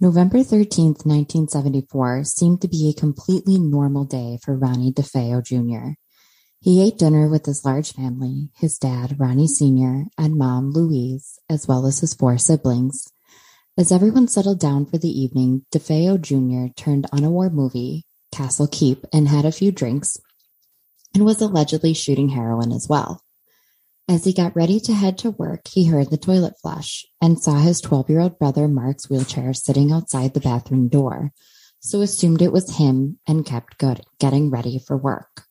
November 0.00 0.38
13th, 0.38 1.04
1974 1.04 2.22
seemed 2.22 2.62
to 2.62 2.68
be 2.68 2.88
a 2.88 3.00
completely 3.00 3.58
normal 3.58 4.04
day 4.04 4.38
for 4.40 4.56
Ronnie 4.56 4.92
DeFeo 4.92 5.42
Jr. 5.42 5.94
He 6.60 6.80
ate 6.80 6.98
dinner 6.98 7.28
with 7.28 7.46
his 7.46 7.64
large 7.64 7.92
family, 7.92 8.50
his 8.56 8.78
dad, 8.78 9.18
Ronnie 9.18 9.48
Sr., 9.48 10.04
and 10.16 10.36
mom, 10.36 10.70
Louise, 10.70 11.40
as 11.50 11.66
well 11.66 11.84
as 11.84 11.98
his 11.98 12.14
four 12.14 12.38
siblings. 12.38 13.12
As 13.76 13.90
everyone 13.90 14.28
settled 14.28 14.60
down 14.60 14.86
for 14.86 14.98
the 14.98 15.10
evening, 15.10 15.66
DeFeo 15.72 16.20
Jr. 16.20 16.72
turned 16.80 17.08
on 17.10 17.24
a 17.24 17.30
war 17.30 17.50
movie, 17.50 18.04
Castle 18.30 18.68
Keep, 18.70 19.04
and 19.12 19.26
had 19.26 19.44
a 19.44 19.50
few 19.50 19.72
drinks, 19.72 20.16
and 21.12 21.24
was 21.24 21.40
allegedly 21.40 21.92
shooting 21.92 22.28
heroin 22.28 22.70
as 22.70 22.86
well. 22.88 23.24
As 24.10 24.24
he 24.24 24.32
got 24.32 24.56
ready 24.56 24.80
to 24.80 24.94
head 24.94 25.18
to 25.18 25.32
work, 25.32 25.68
he 25.68 25.84
heard 25.84 26.08
the 26.08 26.16
toilet 26.16 26.54
flush 26.62 27.04
and 27.20 27.38
saw 27.38 27.58
his 27.58 27.82
12 27.82 28.08
year 28.08 28.20
old 28.20 28.38
brother 28.38 28.66
Mark's 28.66 29.10
wheelchair 29.10 29.52
sitting 29.52 29.92
outside 29.92 30.32
the 30.32 30.40
bathroom 30.40 30.88
door, 30.88 31.30
so 31.80 32.00
assumed 32.00 32.40
it 32.40 32.50
was 32.50 32.78
him 32.78 33.18
and 33.28 33.44
kept 33.44 33.76
good, 33.76 34.00
getting 34.18 34.48
ready 34.48 34.78
for 34.78 34.96
work. 34.96 35.42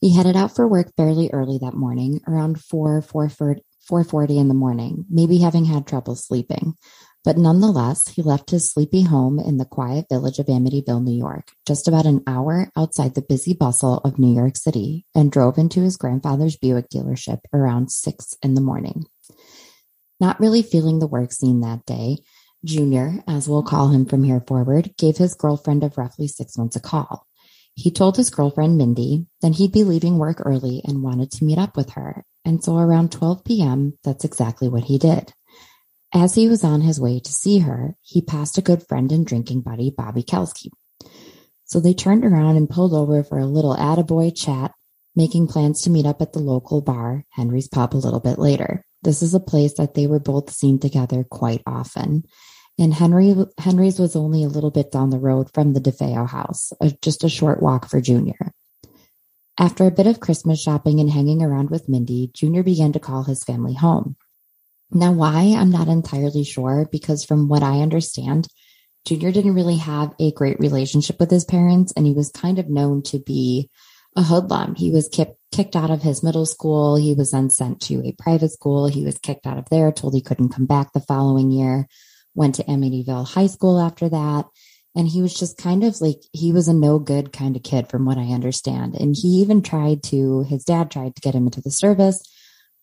He 0.00 0.16
headed 0.16 0.34
out 0.34 0.56
for 0.56 0.66
work 0.66 0.90
fairly 0.96 1.28
early 1.30 1.58
that 1.58 1.74
morning, 1.74 2.22
around 2.26 2.64
4, 2.64 3.02
4.40 3.02 4.38
in 4.38 4.48
the 4.48 4.54
morning, 4.54 5.04
maybe 5.10 5.36
having 5.36 5.66
had 5.66 5.86
trouble 5.86 6.16
sleeping. 6.16 6.78
But 7.22 7.36
nonetheless, 7.36 8.08
he 8.08 8.22
left 8.22 8.50
his 8.50 8.70
sleepy 8.70 9.02
home 9.02 9.38
in 9.38 9.58
the 9.58 9.66
quiet 9.66 10.06
village 10.08 10.38
of 10.38 10.46
Amityville, 10.46 11.04
New 11.04 11.16
York, 11.16 11.52
just 11.66 11.86
about 11.86 12.06
an 12.06 12.22
hour 12.26 12.70
outside 12.76 13.14
the 13.14 13.22
busy 13.22 13.52
bustle 13.52 13.98
of 13.98 14.18
New 14.18 14.34
York 14.34 14.56
City, 14.56 15.04
and 15.14 15.30
drove 15.30 15.58
into 15.58 15.80
his 15.80 15.98
grandfather's 15.98 16.56
Buick 16.56 16.88
dealership 16.88 17.40
around 17.52 17.92
six 17.92 18.34
in 18.42 18.54
the 18.54 18.62
morning. 18.62 19.04
Not 20.18 20.40
really 20.40 20.62
feeling 20.62 20.98
the 20.98 21.06
work 21.06 21.32
scene 21.32 21.60
that 21.60 21.84
day, 21.84 22.18
Junior, 22.64 23.22
as 23.26 23.48
we'll 23.48 23.62
call 23.62 23.88
him 23.88 24.04
from 24.04 24.22
here 24.22 24.42
forward, 24.46 24.94
gave 24.98 25.16
his 25.16 25.34
girlfriend 25.34 25.82
of 25.82 25.96
roughly 25.96 26.28
six 26.28 26.58
months 26.58 26.76
a 26.76 26.80
call. 26.80 27.26
He 27.74 27.90
told 27.90 28.16
his 28.16 28.30
girlfriend, 28.30 28.76
Mindy, 28.76 29.26
that 29.40 29.54
he'd 29.56 29.72
be 29.72 29.84
leaving 29.84 30.18
work 30.18 30.42
early 30.44 30.82
and 30.84 31.02
wanted 31.02 31.30
to 31.32 31.44
meet 31.44 31.58
up 31.58 31.76
with 31.76 31.90
her. 31.90 32.24
And 32.44 32.62
so 32.62 32.76
around 32.76 33.12
12 33.12 33.44
p.m., 33.44 33.98
that's 34.04 34.24
exactly 34.24 34.68
what 34.68 34.84
he 34.84 34.98
did. 34.98 35.32
As 36.12 36.34
he 36.34 36.48
was 36.48 36.64
on 36.64 36.80
his 36.80 37.00
way 37.00 37.20
to 37.20 37.32
see 37.32 37.60
her, 37.60 37.94
he 38.02 38.20
passed 38.20 38.58
a 38.58 38.62
good 38.62 38.86
friend 38.86 39.12
and 39.12 39.24
drinking 39.24 39.60
buddy, 39.60 39.90
Bobby 39.96 40.24
Kelske. 40.24 40.68
So 41.64 41.78
they 41.78 41.94
turned 41.94 42.24
around 42.24 42.56
and 42.56 42.68
pulled 42.68 42.94
over 42.94 43.22
for 43.22 43.38
a 43.38 43.46
little 43.46 43.76
attaboy 43.76 44.36
chat, 44.36 44.72
making 45.14 45.46
plans 45.46 45.82
to 45.82 45.90
meet 45.90 46.06
up 46.06 46.20
at 46.20 46.32
the 46.32 46.40
local 46.40 46.80
bar, 46.80 47.24
Henry's 47.30 47.68
Pub, 47.68 47.94
a 47.94 47.98
little 47.98 48.18
bit 48.18 48.40
later. 48.40 48.84
This 49.02 49.22
is 49.22 49.34
a 49.34 49.40
place 49.40 49.74
that 49.74 49.94
they 49.94 50.08
were 50.08 50.18
both 50.18 50.50
seen 50.50 50.80
together 50.80 51.22
quite 51.22 51.62
often. 51.64 52.24
And 52.76 52.92
Henry 52.92 53.34
Henry's 53.58 54.00
was 54.00 54.16
only 54.16 54.42
a 54.42 54.48
little 54.48 54.72
bit 54.72 54.90
down 54.90 55.10
the 55.10 55.18
road 55.18 55.48
from 55.54 55.74
the 55.74 55.80
DeFeo 55.80 56.28
house, 56.28 56.72
uh, 56.80 56.90
just 57.02 57.22
a 57.22 57.28
short 57.28 57.62
walk 57.62 57.88
for 57.88 58.00
Junior. 58.00 58.52
After 59.58 59.86
a 59.86 59.90
bit 59.90 60.06
of 60.06 60.18
Christmas 60.18 60.60
shopping 60.60 60.98
and 60.98 61.10
hanging 61.10 61.42
around 61.42 61.70
with 61.70 61.88
Mindy, 61.88 62.30
Junior 62.34 62.64
began 62.64 62.92
to 62.92 62.98
call 62.98 63.24
his 63.24 63.44
family 63.44 63.74
home. 63.74 64.16
Now, 64.92 65.12
why? 65.12 65.54
I'm 65.56 65.70
not 65.70 65.88
entirely 65.88 66.44
sure 66.44 66.88
because 66.90 67.24
from 67.24 67.48
what 67.48 67.62
I 67.62 67.80
understand, 67.80 68.48
Junior 69.06 69.32
didn't 69.32 69.54
really 69.54 69.76
have 69.76 70.14
a 70.18 70.32
great 70.32 70.58
relationship 70.58 71.18
with 71.20 71.30
his 71.30 71.44
parents 71.44 71.92
and 71.96 72.06
he 72.06 72.12
was 72.12 72.30
kind 72.30 72.58
of 72.58 72.68
known 72.68 73.02
to 73.04 73.18
be 73.18 73.70
a 74.16 74.22
hoodlum. 74.22 74.74
He 74.74 74.90
was 74.90 75.08
kicked, 75.08 75.36
kicked 75.52 75.76
out 75.76 75.90
of 75.90 76.02
his 76.02 76.22
middle 76.22 76.44
school. 76.44 76.96
He 76.96 77.14
was 77.14 77.30
then 77.30 77.50
sent 77.50 77.80
to 77.82 78.04
a 78.04 78.14
private 78.18 78.50
school. 78.50 78.88
He 78.88 79.04
was 79.04 79.18
kicked 79.18 79.46
out 79.46 79.58
of 79.58 79.68
there, 79.70 79.92
told 79.92 80.14
he 80.14 80.20
couldn't 80.20 80.50
come 80.50 80.66
back 80.66 80.92
the 80.92 81.00
following 81.00 81.50
year, 81.50 81.86
went 82.34 82.56
to 82.56 82.64
Amityville 82.64 83.28
High 83.28 83.46
School 83.46 83.80
after 83.80 84.08
that. 84.08 84.46
And 84.96 85.06
he 85.06 85.22
was 85.22 85.32
just 85.32 85.56
kind 85.56 85.84
of 85.84 86.00
like, 86.00 86.20
he 86.32 86.52
was 86.52 86.66
a 86.66 86.74
no 86.74 86.98
good 86.98 87.32
kind 87.32 87.54
of 87.54 87.62
kid 87.62 87.88
from 87.88 88.04
what 88.04 88.18
I 88.18 88.32
understand. 88.32 88.96
And 88.96 89.14
he 89.16 89.28
even 89.40 89.62
tried 89.62 90.02
to, 90.04 90.42
his 90.42 90.64
dad 90.64 90.90
tried 90.90 91.14
to 91.14 91.22
get 91.22 91.34
him 91.34 91.46
into 91.46 91.60
the 91.60 91.70
service 91.70 92.20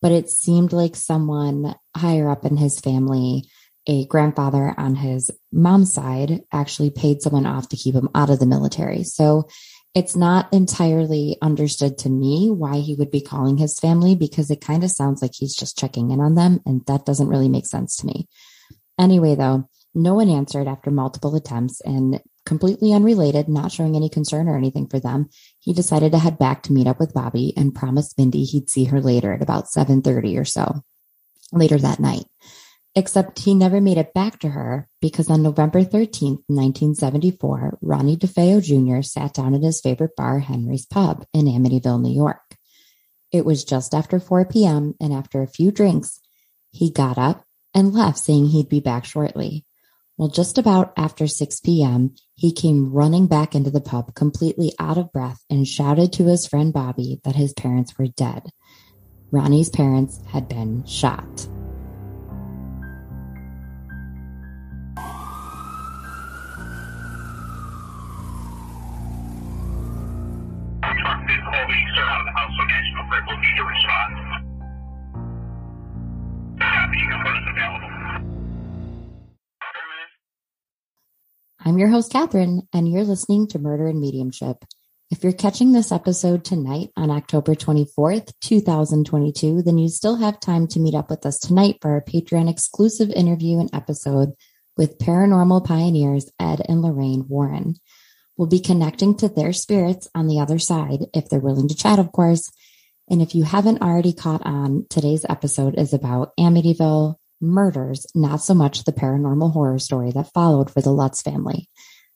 but 0.00 0.12
it 0.12 0.30
seemed 0.30 0.72
like 0.72 0.96
someone 0.96 1.74
higher 1.96 2.30
up 2.30 2.44
in 2.44 2.56
his 2.56 2.78
family, 2.78 3.44
a 3.86 4.06
grandfather 4.06 4.74
on 4.76 4.96
his 4.96 5.30
mom's 5.52 5.92
side, 5.92 6.42
actually 6.52 6.90
paid 6.90 7.22
someone 7.22 7.46
off 7.46 7.68
to 7.70 7.76
keep 7.76 7.94
him 7.94 8.08
out 8.14 8.30
of 8.30 8.38
the 8.38 8.46
military. 8.46 9.02
So 9.02 9.48
it's 9.94 10.14
not 10.14 10.52
entirely 10.52 11.36
understood 11.42 11.98
to 11.98 12.10
me 12.10 12.50
why 12.50 12.78
he 12.78 12.94
would 12.94 13.10
be 13.10 13.20
calling 13.20 13.56
his 13.56 13.78
family 13.78 14.14
because 14.14 14.50
it 14.50 14.60
kind 14.60 14.84
of 14.84 14.90
sounds 14.90 15.22
like 15.22 15.32
he's 15.34 15.56
just 15.56 15.78
checking 15.78 16.10
in 16.10 16.20
on 16.20 16.34
them. 16.34 16.60
And 16.66 16.84
that 16.86 17.06
doesn't 17.06 17.28
really 17.28 17.48
make 17.48 17.66
sense 17.66 17.96
to 17.96 18.06
me. 18.06 18.28
Anyway, 18.98 19.34
though, 19.34 19.68
no 19.94 20.14
one 20.14 20.28
answered 20.28 20.68
after 20.68 20.90
multiple 20.90 21.34
attempts 21.34 21.80
and 21.80 22.20
completely 22.48 22.94
unrelated, 22.94 23.46
not 23.46 23.70
showing 23.70 23.94
any 23.94 24.08
concern 24.08 24.48
or 24.48 24.56
anything 24.56 24.88
for 24.88 24.98
them, 24.98 25.28
he 25.60 25.74
decided 25.74 26.12
to 26.12 26.18
head 26.18 26.38
back 26.38 26.62
to 26.62 26.72
meet 26.72 26.86
up 26.86 26.98
with 26.98 27.12
Bobby 27.12 27.52
and 27.58 27.74
promised 27.74 28.16
Mindy 28.16 28.44
he'd 28.44 28.70
see 28.70 28.84
her 28.84 29.02
later 29.02 29.34
at 29.34 29.42
about 29.42 29.68
7:30 29.68 30.38
or 30.38 30.46
so 30.46 30.82
later 31.52 31.78
that 31.78 32.00
night. 32.00 32.24
Except 32.94 33.38
he 33.38 33.54
never 33.54 33.82
made 33.82 33.98
it 33.98 34.14
back 34.14 34.40
to 34.40 34.48
her 34.48 34.88
because 35.00 35.28
on 35.28 35.42
November 35.42 35.84
13th, 35.84 36.42
1974, 36.48 37.78
Ronnie 37.82 38.16
DeFeo 38.16 38.62
Jr. 38.62 39.02
sat 39.02 39.34
down 39.34 39.54
at 39.54 39.62
his 39.62 39.82
favorite 39.82 40.16
bar, 40.16 40.38
Henry's 40.38 40.86
Pub 40.86 41.26
in 41.34 41.44
Amityville, 41.44 42.00
New 42.00 42.14
York. 42.14 42.56
It 43.30 43.44
was 43.44 43.62
just 43.62 43.94
after 43.94 44.18
4 44.18 44.46
p.m. 44.46 44.94
and 44.98 45.12
after 45.12 45.42
a 45.42 45.46
few 45.46 45.70
drinks, 45.70 46.20
he 46.70 46.90
got 46.90 47.18
up 47.18 47.44
and 47.74 47.92
left 47.92 48.18
saying 48.18 48.46
he'd 48.46 48.70
be 48.70 48.80
back 48.80 49.04
shortly. 49.04 49.66
Well, 50.18 50.28
just 50.28 50.58
about 50.58 50.92
after 50.96 51.28
6 51.28 51.60
p.m., 51.60 52.16
he 52.34 52.52
came 52.52 52.92
running 52.92 53.28
back 53.28 53.54
into 53.54 53.70
the 53.70 53.80
pub 53.80 54.16
completely 54.16 54.72
out 54.80 54.98
of 54.98 55.12
breath 55.12 55.44
and 55.48 55.66
shouted 55.66 56.12
to 56.14 56.26
his 56.26 56.44
friend 56.44 56.72
Bobby 56.72 57.20
that 57.22 57.36
his 57.36 57.52
parents 57.52 57.96
were 57.96 58.08
dead. 58.08 58.50
Ronnie's 59.30 59.70
parents 59.70 60.20
had 60.26 60.48
been 60.48 60.84
shot. 60.86 61.46
I'm 81.68 81.76
your 81.76 81.88
host, 81.90 82.10
Catherine, 82.10 82.66
and 82.72 82.90
you're 82.90 83.04
listening 83.04 83.46
to 83.48 83.58
Murder 83.58 83.88
and 83.88 84.00
Mediumship. 84.00 84.64
If 85.10 85.22
you're 85.22 85.34
catching 85.34 85.72
this 85.72 85.92
episode 85.92 86.42
tonight 86.42 86.88
on 86.96 87.10
October 87.10 87.54
24th, 87.54 88.32
2022, 88.40 89.60
then 89.60 89.76
you 89.76 89.90
still 89.90 90.16
have 90.16 90.40
time 90.40 90.66
to 90.68 90.80
meet 90.80 90.94
up 90.94 91.10
with 91.10 91.26
us 91.26 91.38
tonight 91.38 91.76
for 91.82 91.90
our 91.90 92.00
Patreon 92.00 92.48
exclusive 92.48 93.10
interview 93.10 93.60
and 93.60 93.68
episode 93.74 94.30
with 94.78 94.98
paranormal 94.98 95.66
pioneers 95.66 96.30
Ed 96.40 96.62
and 96.66 96.80
Lorraine 96.80 97.26
Warren. 97.28 97.74
We'll 98.38 98.48
be 98.48 98.60
connecting 98.60 99.14
to 99.18 99.28
their 99.28 99.52
spirits 99.52 100.08
on 100.14 100.26
the 100.26 100.40
other 100.40 100.58
side 100.58 101.00
if 101.12 101.28
they're 101.28 101.38
willing 101.38 101.68
to 101.68 101.76
chat, 101.76 101.98
of 101.98 102.12
course. 102.12 102.50
And 103.10 103.20
if 103.20 103.34
you 103.34 103.42
haven't 103.42 103.82
already 103.82 104.14
caught 104.14 104.40
on, 104.46 104.86
today's 104.88 105.26
episode 105.28 105.78
is 105.78 105.92
about 105.92 106.32
Amityville, 106.40 107.16
murders, 107.40 108.06
not 108.14 108.42
so 108.42 108.54
much 108.54 108.84
the 108.84 108.92
paranormal 108.92 109.52
horror 109.52 109.78
story 109.78 110.10
that 110.12 110.32
followed 110.32 110.70
for 110.70 110.80
the 110.80 110.90
Lutz 110.90 111.22
family. 111.22 111.68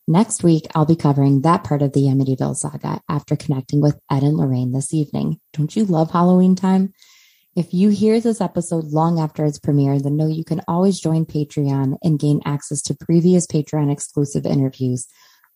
Next 0.08 0.42
week, 0.42 0.66
I'll 0.74 0.84
be 0.84 0.96
covering 0.96 1.42
that 1.42 1.62
part 1.62 1.80
of 1.80 1.92
the 1.92 2.02
Amityville 2.02 2.56
saga 2.56 3.00
after 3.08 3.36
connecting 3.36 3.80
with 3.80 4.00
Ed 4.10 4.24
and 4.24 4.36
Lorraine 4.36 4.72
this 4.72 4.92
evening. 4.92 5.38
Don't 5.52 5.74
you 5.76 5.84
love 5.84 6.10
Halloween 6.10 6.56
time? 6.56 6.92
If 7.54 7.74
you 7.74 7.90
hear 7.90 8.20
this 8.20 8.40
episode 8.40 8.86
long 8.86 9.20
after 9.20 9.44
its 9.44 9.58
premiere, 9.58 10.00
then 10.00 10.16
know 10.16 10.26
you 10.26 10.44
can 10.44 10.62
always 10.66 10.98
join 10.98 11.26
Patreon 11.26 11.98
and 12.02 12.18
gain 12.18 12.40
access 12.44 12.80
to 12.82 12.94
previous 12.94 13.46
Patreon 13.46 13.92
exclusive 13.92 14.46
interviews. 14.46 15.06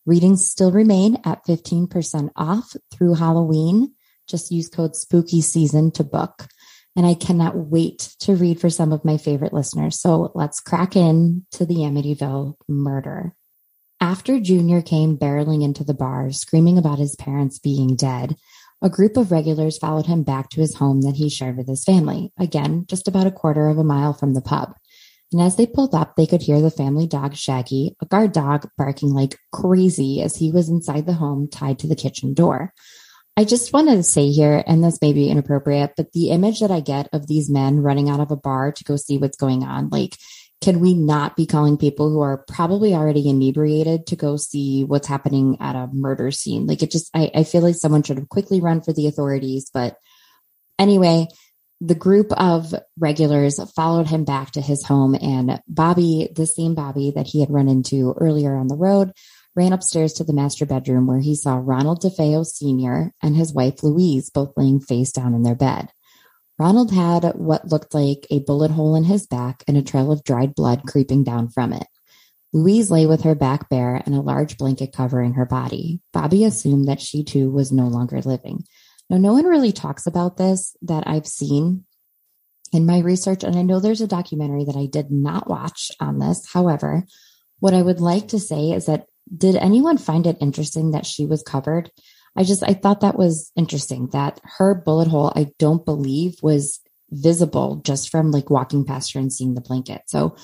Readings 0.05 0.47
still 0.47 0.71
remain 0.71 1.19
at 1.25 1.43
15% 1.45 2.29
off 2.35 2.75
through 2.91 3.15
Halloween. 3.15 3.95
Just 4.27 4.51
use 4.51 4.69
code 4.69 4.95
spooky 4.95 5.41
season 5.41 5.91
to 5.91 6.03
book 6.03 6.47
and 6.97 7.05
I 7.05 7.13
cannot 7.13 7.55
wait 7.55 8.15
to 8.21 8.35
read 8.35 8.59
for 8.59 8.71
some 8.71 8.91
of 8.91 9.05
my 9.05 9.17
favorite 9.17 9.53
listeners. 9.53 10.01
So 10.01 10.31
let's 10.33 10.59
crack 10.59 10.95
in 10.95 11.45
to 11.51 11.65
the 11.65 11.75
Amityville 11.75 12.55
murder. 12.67 13.33
After 14.01 14.39
Junior 14.39 14.81
came 14.81 15.15
barreling 15.15 15.63
into 15.63 15.83
the 15.83 15.93
bar, 15.93 16.31
screaming 16.31 16.77
about 16.77 16.97
his 16.97 17.15
parents 17.15 17.59
being 17.59 17.95
dead, 17.95 18.35
a 18.81 18.89
group 18.89 19.15
of 19.15 19.31
regulars 19.31 19.77
followed 19.77 20.07
him 20.07 20.23
back 20.23 20.49
to 20.49 20.61
his 20.61 20.75
home 20.75 21.01
that 21.01 21.15
he 21.15 21.29
shared 21.29 21.55
with 21.55 21.67
his 21.67 21.83
family, 21.83 22.31
again, 22.37 22.85
just 22.87 23.07
about 23.07 23.27
a 23.27 23.31
quarter 23.31 23.69
of 23.69 23.77
a 23.77 23.83
mile 23.83 24.13
from 24.13 24.33
the 24.33 24.41
pub. 24.41 24.73
And 25.31 25.41
as 25.41 25.55
they 25.55 25.67
pulled 25.67 25.93
up, 25.93 26.15
they 26.15 26.25
could 26.25 26.41
hear 26.41 26.61
the 26.61 26.71
family 26.71 27.05
dog 27.05 27.35
Shaggy, 27.35 27.95
a 28.01 28.05
guard 28.05 28.31
dog, 28.31 28.69
barking 28.77 29.13
like 29.13 29.37
crazy 29.51 30.21
as 30.21 30.37
he 30.37 30.51
was 30.51 30.69
inside 30.69 31.05
the 31.05 31.13
home 31.13 31.47
tied 31.47 31.79
to 31.79 31.87
the 31.87 31.95
kitchen 31.95 32.33
door. 32.33 32.73
I 33.37 33.43
just 33.43 33.71
wanted 33.71 33.97
to 33.97 34.03
say 34.03 34.31
here, 34.31 34.63
and 34.65 34.83
this 34.83 34.99
may 34.99 35.13
be 35.13 35.29
inappropriate, 35.29 35.93
but 35.95 36.11
the 36.11 36.31
image 36.31 36.59
that 36.61 36.71
I 36.71 36.79
get 36.79 37.07
of 37.13 37.27
these 37.27 37.51
men 37.51 37.81
running 37.81 38.09
out 38.09 38.19
of 38.19 38.31
a 38.31 38.35
bar 38.35 38.71
to 38.71 38.83
go 38.83 38.95
see 38.95 39.19
what's 39.19 39.37
going 39.37 39.63
on, 39.63 39.89
like 39.89 40.17
can 40.61 40.79
we 40.79 40.95
not 40.95 41.35
be 41.35 41.45
calling 41.45 41.77
people 41.77 42.09
who 42.09 42.21
are 42.21 42.43
probably 42.47 42.95
already 42.95 43.29
inebriated 43.29 44.07
to 44.07 44.15
go 44.15 44.37
see 44.37 44.83
what's 44.83 45.07
happening 45.07 45.57
at 45.59 45.75
a 45.75 45.87
murder 45.93 46.31
scene? 46.31 46.65
Like 46.65 46.81
it 46.81 46.89
just, 46.89 47.11
I, 47.13 47.29
I 47.33 47.43
feel 47.43 47.61
like 47.61 47.75
someone 47.75 48.01
should 48.03 48.17
have 48.17 48.29
quickly 48.29 48.59
run 48.59 48.81
for 48.81 48.91
the 48.91 49.07
authorities. 49.07 49.69
But 49.71 49.97
anyway, 50.79 51.27
the 51.79 51.95
group 51.95 52.31
of 52.31 52.73
regulars 52.97 53.59
followed 53.75 54.07
him 54.07 54.25
back 54.25 54.51
to 54.51 54.61
his 54.61 54.83
home 54.83 55.13
and 55.13 55.61
Bobby, 55.67 56.29
the 56.35 56.47
same 56.47 56.73
Bobby 56.73 57.11
that 57.15 57.27
he 57.27 57.39
had 57.39 57.51
run 57.51 57.67
into 57.67 58.15
earlier 58.17 58.55
on 58.55 58.67
the 58.67 58.75
road, 58.75 59.11
ran 59.57 59.73
upstairs 59.73 60.13
to 60.13 60.23
the 60.23 60.33
master 60.33 60.67
bedroom 60.67 61.07
where 61.07 61.19
he 61.19 61.35
saw 61.35 61.59
Ronald 61.61 62.03
DeFeo 62.03 62.45
Sr. 62.45 63.11
and 63.23 63.35
his 63.35 63.51
wife 63.51 63.81
Louise 63.81 64.29
both 64.29 64.53
laying 64.55 64.79
face 64.79 65.11
down 65.11 65.33
in 65.33 65.41
their 65.41 65.55
bed. 65.55 65.89
Ronald 66.59 66.91
had 66.91 67.23
what 67.35 67.67
looked 67.67 67.93
like 67.93 68.27
a 68.29 68.39
bullet 68.39 68.71
hole 68.71 68.95
in 68.95 69.03
his 69.03 69.25
back 69.25 69.63
and 69.67 69.75
a 69.75 69.81
trail 69.81 70.11
of 70.11 70.23
dried 70.23 70.53
blood 70.53 70.83
creeping 70.87 71.23
down 71.23 71.49
from 71.49 71.73
it. 71.73 71.87
Louise 72.53 72.91
lay 72.91 73.07
with 73.07 73.23
her 73.23 73.33
back 73.33 73.67
bare 73.67 74.01
and 74.05 74.13
a 74.13 74.21
large 74.21 74.57
blanket 74.57 74.93
covering 74.93 75.33
her 75.33 75.45
body. 75.45 76.01
Bobby 76.13 76.45
assumed 76.45 76.87
that 76.87 77.01
she 77.01 77.23
too 77.23 77.49
was 77.49 77.71
no 77.71 77.87
longer 77.87 78.21
living. 78.21 78.63
Now, 79.09 79.17
no 79.17 79.33
one 79.33 79.45
really 79.45 79.71
talks 79.71 80.05
about 80.05 80.37
this 80.37 80.75
that 80.83 81.07
I've 81.07 81.27
seen 81.27 81.85
in 82.71 82.85
my 82.85 82.99
research, 82.99 83.43
and 83.43 83.55
I 83.55 83.63
know 83.63 83.79
there's 83.79 84.01
a 84.01 84.07
documentary 84.07 84.65
that 84.65 84.75
I 84.75 84.85
did 84.85 85.09
not 85.09 85.49
watch 85.49 85.91
on 85.99 86.19
this. 86.19 86.47
However, 86.51 87.05
what 87.59 87.73
I 87.73 87.81
would 87.81 88.01
like 88.01 88.29
to 88.29 88.39
say 88.39 88.71
is 88.71 88.85
that 88.85 89.07
did 89.35 89.55
anyone 89.55 89.97
find 89.97 90.27
it 90.27 90.37
interesting 90.39 90.91
that 90.91 91.05
she 91.05 91.25
was 91.25 91.43
covered? 91.43 91.91
I 92.35 92.43
just, 92.43 92.63
I 92.63 92.73
thought 92.73 93.01
that 93.01 93.17
was 93.17 93.51
interesting 93.55 94.09
that 94.11 94.39
her 94.43 94.75
bullet 94.75 95.07
hole, 95.07 95.33
I 95.35 95.47
don't 95.57 95.83
believe 95.83 96.35
was 96.41 96.79
visible 97.09 97.77
just 97.77 98.09
from 98.09 98.31
like 98.31 98.49
walking 98.49 98.85
past 98.85 99.13
her 99.13 99.19
and 99.19 99.33
seeing 99.33 99.55
the 99.55 99.61
blanket. 99.61 100.01
So 100.07 100.35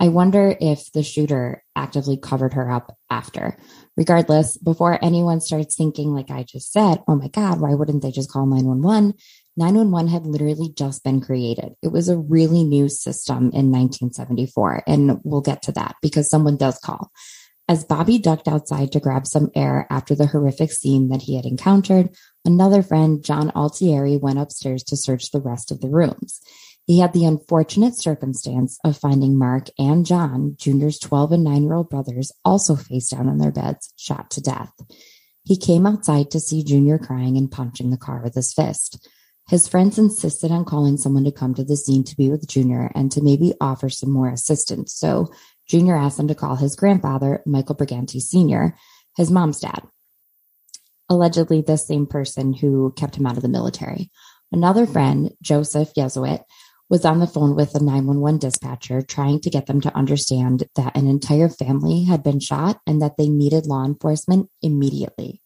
I 0.00 0.08
wonder 0.08 0.56
if 0.60 0.90
the 0.92 1.02
shooter 1.02 1.62
actively 1.76 2.16
covered 2.16 2.54
her 2.54 2.70
up 2.70 2.96
after. 3.10 3.56
Regardless, 3.96 4.56
before 4.56 4.98
anyone 5.04 5.40
starts 5.40 5.76
thinking, 5.76 6.14
like 6.14 6.30
I 6.30 6.44
just 6.44 6.72
said, 6.72 7.02
oh 7.06 7.16
my 7.16 7.28
God, 7.28 7.60
why 7.60 7.74
wouldn't 7.74 8.02
they 8.02 8.10
just 8.10 8.30
call 8.30 8.46
911? 8.46 9.14
911 9.56 10.10
had 10.10 10.26
literally 10.26 10.72
just 10.76 11.04
been 11.04 11.20
created. 11.20 11.74
It 11.82 11.92
was 11.92 12.08
a 12.08 12.16
really 12.16 12.64
new 12.64 12.88
system 12.88 13.50
in 13.52 13.70
1974. 13.70 14.84
And 14.86 15.20
we'll 15.24 15.42
get 15.42 15.62
to 15.62 15.72
that 15.72 15.96
because 16.00 16.30
someone 16.30 16.56
does 16.56 16.78
call. 16.78 17.12
As 17.68 17.84
Bobby 17.84 18.18
ducked 18.18 18.48
outside 18.48 18.92
to 18.92 19.00
grab 19.00 19.26
some 19.26 19.50
air 19.54 19.86
after 19.88 20.14
the 20.14 20.26
horrific 20.26 20.72
scene 20.72 21.08
that 21.08 21.22
he 21.22 21.36
had 21.36 21.46
encountered, 21.46 22.10
another 22.44 22.82
friend, 22.82 23.24
John 23.24 23.50
Altieri, 23.54 24.16
went 24.16 24.38
upstairs 24.38 24.82
to 24.84 24.96
search 24.96 25.30
the 25.30 25.40
rest 25.40 25.70
of 25.70 25.80
the 25.80 25.88
rooms. 25.88 26.40
He 26.86 26.98
had 26.98 27.12
the 27.12 27.24
unfortunate 27.24 27.96
circumstance 27.96 28.78
of 28.84 28.98
finding 28.98 29.38
Mark 29.38 29.68
and 29.78 30.04
John, 30.04 30.56
Junior's 30.58 30.98
12 30.98 31.32
and 31.32 31.44
9 31.44 31.62
year 31.62 31.74
old 31.74 31.88
brothers, 31.88 32.32
also 32.44 32.74
face 32.74 33.08
down 33.10 33.28
on 33.28 33.38
their 33.38 33.52
beds, 33.52 33.92
shot 33.96 34.30
to 34.32 34.40
death. 34.40 34.72
He 35.44 35.56
came 35.56 35.86
outside 35.86 36.30
to 36.32 36.40
see 36.40 36.64
Junior 36.64 36.98
crying 36.98 37.36
and 37.36 37.50
punching 37.50 37.90
the 37.90 37.96
car 37.96 38.20
with 38.22 38.34
his 38.34 38.52
fist. 38.52 39.08
His 39.48 39.68
friends 39.68 39.98
insisted 39.98 40.50
on 40.50 40.64
calling 40.64 40.96
someone 40.96 41.24
to 41.24 41.32
come 41.32 41.54
to 41.54 41.64
the 41.64 41.76
scene 41.76 42.04
to 42.04 42.16
be 42.16 42.30
with 42.30 42.46
Junior 42.46 42.90
and 42.94 43.10
to 43.12 43.22
maybe 43.22 43.54
offer 43.60 43.88
some 43.88 44.10
more 44.10 44.28
assistance. 44.28 44.94
So 44.94 45.32
Junior 45.68 45.96
asked 45.96 46.16
them 46.16 46.28
to 46.28 46.34
call 46.34 46.56
his 46.56 46.76
grandfather, 46.76 47.42
Michael 47.46 47.76
Brigante 47.76 48.20
Sr., 48.20 48.76
his 49.16 49.30
mom's 49.30 49.60
dad, 49.60 49.82
allegedly 51.08 51.60
the 51.60 51.76
same 51.76 52.06
person 52.06 52.52
who 52.52 52.92
kept 52.96 53.16
him 53.16 53.26
out 53.26 53.36
of 53.36 53.42
the 53.42 53.48
military. 53.48 54.10
Another 54.50 54.86
friend, 54.86 55.32
Joseph 55.40 55.92
Yeswit, 55.96 56.42
was 56.88 57.06
on 57.06 57.20
the 57.20 57.26
phone 57.26 57.56
with 57.56 57.74
a 57.74 57.82
911 57.82 58.38
dispatcher 58.38 59.00
trying 59.00 59.40
to 59.40 59.48
get 59.48 59.64
them 59.66 59.80
to 59.80 59.96
understand 59.96 60.64
that 60.76 60.94
an 60.94 61.06
entire 61.06 61.48
family 61.48 62.04
had 62.04 62.22
been 62.22 62.38
shot 62.38 62.80
and 62.86 63.00
that 63.00 63.16
they 63.16 63.28
needed 63.28 63.64
law 63.66 63.84
enforcement 63.84 64.50
immediately. 64.60 65.40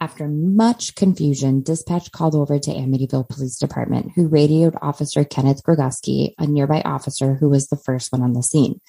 After 0.00 0.26
much 0.26 0.96
confusion, 0.96 1.62
dispatch 1.62 2.10
called 2.10 2.34
over 2.34 2.58
to 2.58 2.70
Amityville 2.72 3.28
Police 3.28 3.56
Department, 3.56 4.10
who 4.16 4.26
radioed 4.26 4.74
Officer 4.82 5.24
Kenneth 5.24 5.62
Greguski, 5.62 6.34
a 6.36 6.48
nearby 6.48 6.82
officer 6.84 7.36
who 7.36 7.48
was 7.48 7.68
the 7.68 7.76
first 7.76 8.10
one 8.10 8.20
on 8.20 8.32
the 8.32 8.42
scene. 8.42 8.80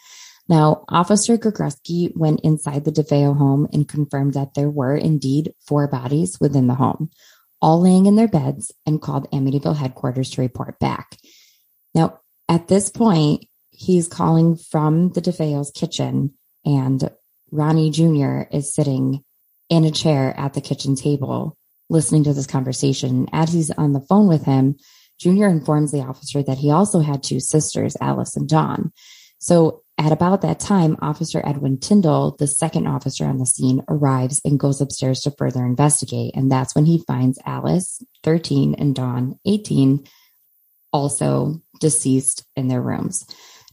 Now, 0.49 0.83
Officer 0.89 1.37
Greguski 1.37 2.15
went 2.15 2.41
inside 2.41 2.83
the 2.83 2.91
DeFeo 2.91 3.37
home 3.37 3.67
and 3.71 3.87
confirmed 3.87 4.33
that 4.33 4.55
there 4.55 4.69
were 4.69 4.95
indeed 4.95 5.53
four 5.65 5.87
bodies 5.87 6.37
within 6.39 6.67
the 6.67 6.75
home, 6.75 7.11
all 7.61 7.81
laying 7.81 8.07
in 8.07 8.15
their 8.15 8.27
beds, 8.27 8.71
and 8.85 9.01
called 9.01 9.29
Amityville 9.31 9.77
headquarters 9.77 10.31
to 10.31 10.41
report 10.41 10.79
back. 10.79 11.17
Now, 11.95 12.19
at 12.49 12.67
this 12.67 12.89
point, 12.89 13.45
he's 13.71 14.07
calling 14.07 14.57
from 14.57 15.11
the 15.13 15.21
DeFeo's 15.21 15.71
kitchen, 15.71 16.33
and 16.65 17.09
Ronnie 17.51 17.91
Jr. 17.91 18.41
is 18.51 18.73
sitting 18.73 19.23
in 19.69 19.85
a 19.85 19.91
chair 19.91 20.37
at 20.37 20.53
the 20.53 20.61
kitchen 20.61 20.95
table 20.95 21.57
listening 21.89 22.23
to 22.25 22.33
this 22.33 22.47
conversation. 22.47 23.27
As 23.31 23.53
he's 23.53 23.71
on 23.71 23.93
the 23.93 24.01
phone 24.01 24.27
with 24.27 24.43
him, 24.43 24.75
Junior 25.19 25.47
informs 25.47 25.91
the 25.91 26.01
officer 26.01 26.43
that 26.43 26.57
he 26.57 26.71
also 26.71 26.99
had 26.99 27.23
two 27.23 27.39
sisters, 27.39 27.95
Alice 28.01 28.35
and 28.35 28.49
Dawn. 28.49 28.91
So 29.37 29.82
at 29.97 30.11
about 30.11 30.41
that 30.41 30.59
time, 30.59 30.97
Officer 31.01 31.41
Edwin 31.45 31.79
Tyndall, 31.79 32.35
the 32.37 32.47
second 32.47 32.87
officer 32.87 33.25
on 33.25 33.37
the 33.37 33.45
scene, 33.45 33.83
arrives 33.87 34.41
and 34.43 34.59
goes 34.59 34.81
upstairs 34.81 35.21
to 35.21 35.31
further 35.37 35.65
investigate. 35.65 36.35
And 36.35 36.51
that's 36.51 36.73
when 36.75 36.85
he 36.85 37.03
finds 37.05 37.39
Alice, 37.45 38.03
13, 38.23 38.75
and 38.75 38.95
Dawn, 38.95 39.39
18, 39.45 40.05
also 40.91 41.61
deceased 41.79 42.43
in 42.55 42.67
their 42.67 42.81
rooms. 42.81 43.25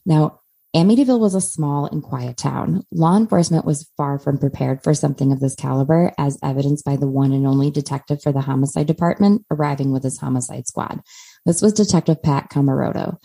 Now, 0.04 0.40
Amityville 0.74 1.18
was 1.18 1.34
a 1.34 1.40
small 1.40 1.86
and 1.86 2.00
quiet 2.00 2.36
town. 2.36 2.84
Law 2.92 3.16
enforcement 3.16 3.64
was 3.64 3.90
far 3.96 4.20
from 4.20 4.38
prepared 4.38 4.84
for 4.84 4.94
something 4.94 5.32
of 5.32 5.40
this 5.40 5.56
caliber, 5.56 6.12
as 6.16 6.38
evidenced 6.44 6.84
by 6.84 6.94
the 6.94 7.08
one 7.08 7.32
and 7.32 7.44
only 7.44 7.72
detective 7.72 8.22
for 8.22 8.30
the 8.30 8.42
homicide 8.42 8.86
department 8.86 9.44
arriving 9.50 9.90
with 9.90 10.04
his 10.04 10.18
homicide 10.18 10.68
squad. 10.68 11.00
This 11.44 11.60
was 11.60 11.72
Detective 11.72 12.22
Pat 12.22 12.50
Cammaroto. 12.50 13.16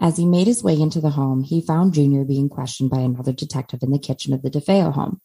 As 0.00 0.16
he 0.16 0.26
made 0.26 0.46
his 0.46 0.62
way 0.62 0.80
into 0.80 1.00
the 1.00 1.10
home, 1.10 1.42
he 1.42 1.60
found 1.60 1.94
Junior 1.94 2.24
being 2.24 2.48
questioned 2.48 2.90
by 2.90 3.00
another 3.00 3.32
detective 3.32 3.82
in 3.82 3.90
the 3.90 3.98
kitchen 3.98 4.32
of 4.32 4.42
the 4.42 4.50
DeFeo 4.50 4.92
home. 4.92 5.20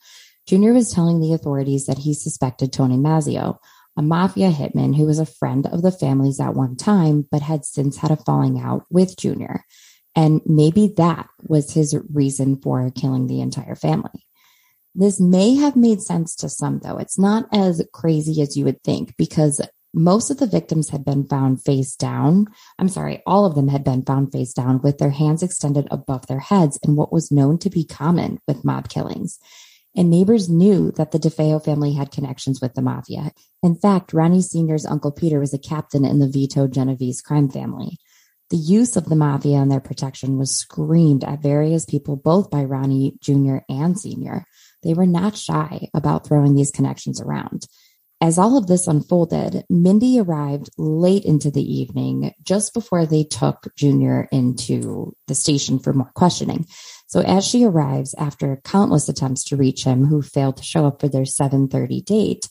Junior 0.47 0.73
was 0.73 0.91
telling 0.91 1.21
the 1.21 1.33
authorities 1.33 1.85
that 1.85 1.99
he 1.99 2.13
suspected 2.13 2.73
Tony 2.73 2.97
Mazzio, 2.97 3.59
a 3.95 4.01
mafia 4.01 4.49
hitman 4.51 4.95
who 4.95 5.05
was 5.05 5.19
a 5.19 5.25
friend 5.25 5.67
of 5.67 5.83
the 5.83 5.91
family's 5.91 6.39
at 6.39 6.55
one 6.55 6.75
time, 6.75 7.27
but 7.31 7.41
had 7.41 7.63
since 7.63 7.97
had 7.97 8.11
a 8.11 8.17
falling 8.17 8.59
out 8.59 8.85
with 8.89 9.15
Junior. 9.15 9.63
And 10.15 10.41
maybe 10.45 10.93
that 10.97 11.27
was 11.47 11.73
his 11.73 11.95
reason 12.11 12.59
for 12.61 12.89
killing 12.91 13.27
the 13.27 13.41
entire 13.41 13.75
family. 13.75 14.25
This 14.95 15.19
may 15.19 15.55
have 15.55 15.75
made 15.75 16.01
sense 16.01 16.35
to 16.37 16.49
some, 16.49 16.79
though. 16.79 16.97
It's 16.97 17.17
not 17.17 17.47
as 17.51 17.83
crazy 17.93 18.41
as 18.41 18.55
you 18.55 18.65
would 18.65 18.83
think 18.83 19.15
because 19.17 19.61
most 19.93 20.31
of 20.31 20.37
the 20.37 20.47
victims 20.47 20.89
had 20.89 21.05
been 21.05 21.25
found 21.25 21.63
face 21.63 21.95
down. 21.95 22.47
I'm 22.79 22.89
sorry, 22.89 23.21
all 23.25 23.45
of 23.45 23.55
them 23.55 23.67
had 23.67 23.83
been 23.83 24.03
found 24.03 24.31
face 24.31 24.53
down 24.53 24.81
with 24.81 24.97
their 24.97 25.11
hands 25.11 25.43
extended 25.43 25.87
above 25.91 26.27
their 26.27 26.39
heads 26.39 26.79
in 26.83 26.95
what 26.95 27.13
was 27.13 27.31
known 27.31 27.59
to 27.59 27.69
be 27.69 27.85
common 27.85 28.39
with 28.47 28.65
mob 28.65 28.89
killings. 28.89 29.39
And 29.95 30.09
neighbors 30.09 30.49
knew 30.49 30.91
that 30.93 31.11
the 31.11 31.19
DeFeo 31.19 31.63
family 31.63 31.93
had 31.93 32.11
connections 32.11 32.59
with 32.59 32.73
the 32.73 32.81
mafia. 32.81 33.31
In 33.61 33.75
fact, 33.75 34.11
Ronnie 34.11 34.41
Sr.'s 34.41 34.87
uncle 34.87 35.11
Peter 35.11 35.39
was 35.39 35.53
a 35.53 35.59
captain 35.59 36.03
in 36.03 36.17
the 36.17 36.27
Vito 36.27 36.67
Genovese 36.67 37.21
crime 37.21 37.49
family. 37.49 37.99
The 38.49 38.57
use 38.57 38.95
of 38.95 39.05
the 39.05 39.15
mafia 39.15 39.57
and 39.57 39.71
their 39.71 39.79
protection 39.79 40.37
was 40.37 40.55
screamed 40.55 41.23
at 41.23 41.41
various 41.41 41.85
people, 41.85 42.15
both 42.15 42.49
by 42.49 42.63
Ronnie 42.63 43.17
Jr. 43.21 43.57
and 43.69 43.99
Sr. 43.99 44.45
They 44.81 44.93
were 44.93 45.05
not 45.05 45.37
shy 45.37 45.89
about 45.93 46.27
throwing 46.27 46.55
these 46.55 46.71
connections 46.71 47.21
around. 47.21 47.67
As 48.23 48.37
all 48.37 48.57
of 48.57 48.67
this 48.67 48.87
unfolded, 48.87 49.65
Mindy 49.69 50.17
arrived 50.17 50.69
late 50.77 51.25
into 51.25 51.51
the 51.51 51.61
evening, 51.61 52.31
just 52.41 52.73
before 52.73 53.05
they 53.05 53.25
took 53.25 53.67
Junior 53.75 54.29
into 54.31 55.13
the 55.27 55.35
station 55.35 55.77
for 55.77 55.91
more 55.91 56.09
questioning. 56.15 56.65
So 57.07 57.19
as 57.19 57.43
she 57.43 57.65
arrives 57.65 58.15
after 58.17 58.61
countless 58.63 59.09
attempts 59.09 59.43
to 59.45 59.57
reach 59.57 59.83
him 59.83 60.05
who 60.05 60.21
failed 60.21 60.55
to 60.55 60.63
show 60.63 60.85
up 60.85 61.01
for 61.01 61.09
their 61.09 61.25
7:30 61.25 61.99
date, 61.99 62.47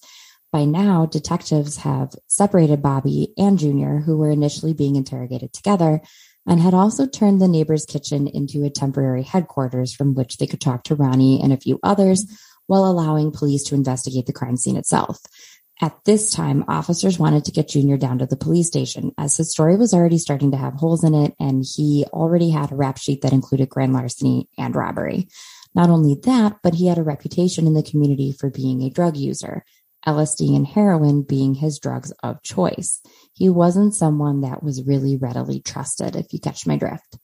by 0.53 0.67
now 0.67 1.07
detectives 1.07 1.79
have 1.79 2.17
separated 2.27 2.83
Bobby 2.83 3.33
and 3.39 3.59
Junior, 3.59 4.01
who 4.01 4.19
were 4.19 4.31
initially 4.31 4.75
being 4.75 4.97
interrogated 4.97 5.55
together, 5.55 6.03
and 6.47 6.61
had 6.61 6.75
also 6.75 7.07
turned 7.07 7.41
the 7.41 7.49
neighbor's 7.49 7.87
kitchen 7.87 8.29
into 8.29 8.63
a 8.63 8.69
temporary 8.69 9.23
headquarters 9.23 9.95
from 9.95 10.13
which 10.13 10.37
they 10.37 10.47
could 10.47 10.61
talk 10.61 10.85
to 10.85 10.95
Ronnie 10.95 11.41
and 11.43 11.51
a 11.51 11.57
few 11.57 11.79
others 11.83 12.27
while 12.67 12.85
allowing 12.85 13.33
police 13.33 13.65
to 13.65 13.75
investigate 13.75 14.27
the 14.27 14.33
crime 14.35 14.59
scene 14.59 14.77
itself. 14.77 15.19
At 15.81 16.05
this 16.05 16.31
time, 16.31 16.65
officers 16.69 17.19
wanted 17.19 17.45
to 17.47 17.53
get 17.53 17.69
Junior 17.69 17.97
down 17.97 18.19
to 18.19 18.27
the 18.27 18.37
police 18.37 18.69
station 18.69 19.13
as 19.19 19.37
his 19.37 19.51
story 19.51 19.77
was 19.77 19.93
already 19.93 20.19
starting 20.19 20.53
to 20.53 20.57
have 20.57 20.75
holes 20.75 21.03
in 21.03 21.15
it 21.15 21.35
and 21.41 21.65
he 21.67 22.05
already 22.13 22.51
had 22.51 22.71
a 22.71 22.77
rap 22.77 22.99
sheet 22.99 23.23
that 23.23 23.33
included 23.33 23.69
grand 23.69 23.93
larceny 23.93 24.49
and 24.57 24.77
robbery. 24.77 25.29
Not 25.75 25.91
only 25.91 26.17
that, 26.25 26.59
but 26.63 26.75
he 26.75 26.87
had 26.87 26.99
a 26.99 27.03
reputation 27.03 27.67
in 27.67 27.75
the 27.75 27.83
community 27.83 28.33
for 28.33 28.51
being 28.51 28.83
a 28.83 28.91
drug 28.91 29.17
user, 29.17 29.65
LSD 30.07 30.55
and 30.55 30.67
heroin 30.67 31.23
being 31.23 31.55
his 31.55 31.79
drugs 31.79 32.13
of 32.23 32.43
choice. 32.43 33.01
He 33.33 33.49
wasn't 33.49 33.95
someone 33.95 34.43
that 34.43 34.63
was 34.63 34.87
really 34.87 35.17
readily 35.17 35.61
trusted, 35.61 36.17
if 36.17 36.33
you 36.33 36.39
catch 36.39 36.67
my 36.67 36.77
drift. 36.77 37.19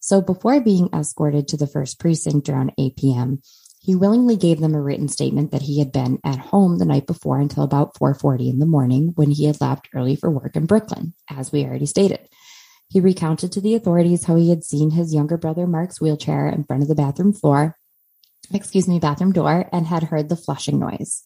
So 0.00 0.20
before 0.20 0.60
being 0.60 0.90
escorted 0.94 1.48
to 1.48 1.56
the 1.56 1.66
first 1.66 1.98
precinct 1.98 2.48
around 2.48 2.72
8 2.78 2.96
p.m., 2.96 3.42
he 3.88 3.96
willingly 3.96 4.36
gave 4.36 4.60
them 4.60 4.74
a 4.74 4.82
written 4.82 5.08
statement 5.08 5.50
that 5.50 5.62
he 5.62 5.78
had 5.78 5.90
been 5.90 6.18
at 6.22 6.38
home 6.38 6.76
the 6.76 6.84
night 6.84 7.06
before 7.06 7.40
until 7.40 7.62
about 7.62 7.96
4:40 7.96 8.50
in 8.50 8.58
the 8.58 8.66
morning 8.66 9.12
when 9.14 9.30
he 9.30 9.46
had 9.46 9.62
left 9.62 9.88
early 9.94 10.14
for 10.14 10.30
work 10.30 10.56
in 10.56 10.66
Brooklyn, 10.66 11.14
as 11.30 11.50
we 11.50 11.64
already 11.64 11.86
stated. 11.86 12.20
He 12.90 13.00
recounted 13.00 13.50
to 13.52 13.62
the 13.62 13.74
authorities 13.74 14.24
how 14.24 14.36
he 14.36 14.50
had 14.50 14.62
seen 14.62 14.90
his 14.90 15.14
younger 15.14 15.38
brother 15.38 15.66
Mark's 15.66 16.02
wheelchair 16.02 16.50
in 16.50 16.64
front 16.64 16.82
of 16.82 16.90
the 16.90 16.94
bathroom 16.94 17.32
floor, 17.32 17.78
excuse 18.52 18.86
me, 18.86 18.98
bathroom 18.98 19.32
door, 19.32 19.70
and 19.72 19.86
had 19.86 20.02
heard 20.02 20.28
the 20.28 20.36
flushing 20.36 20.78
noise. 20.78 21.22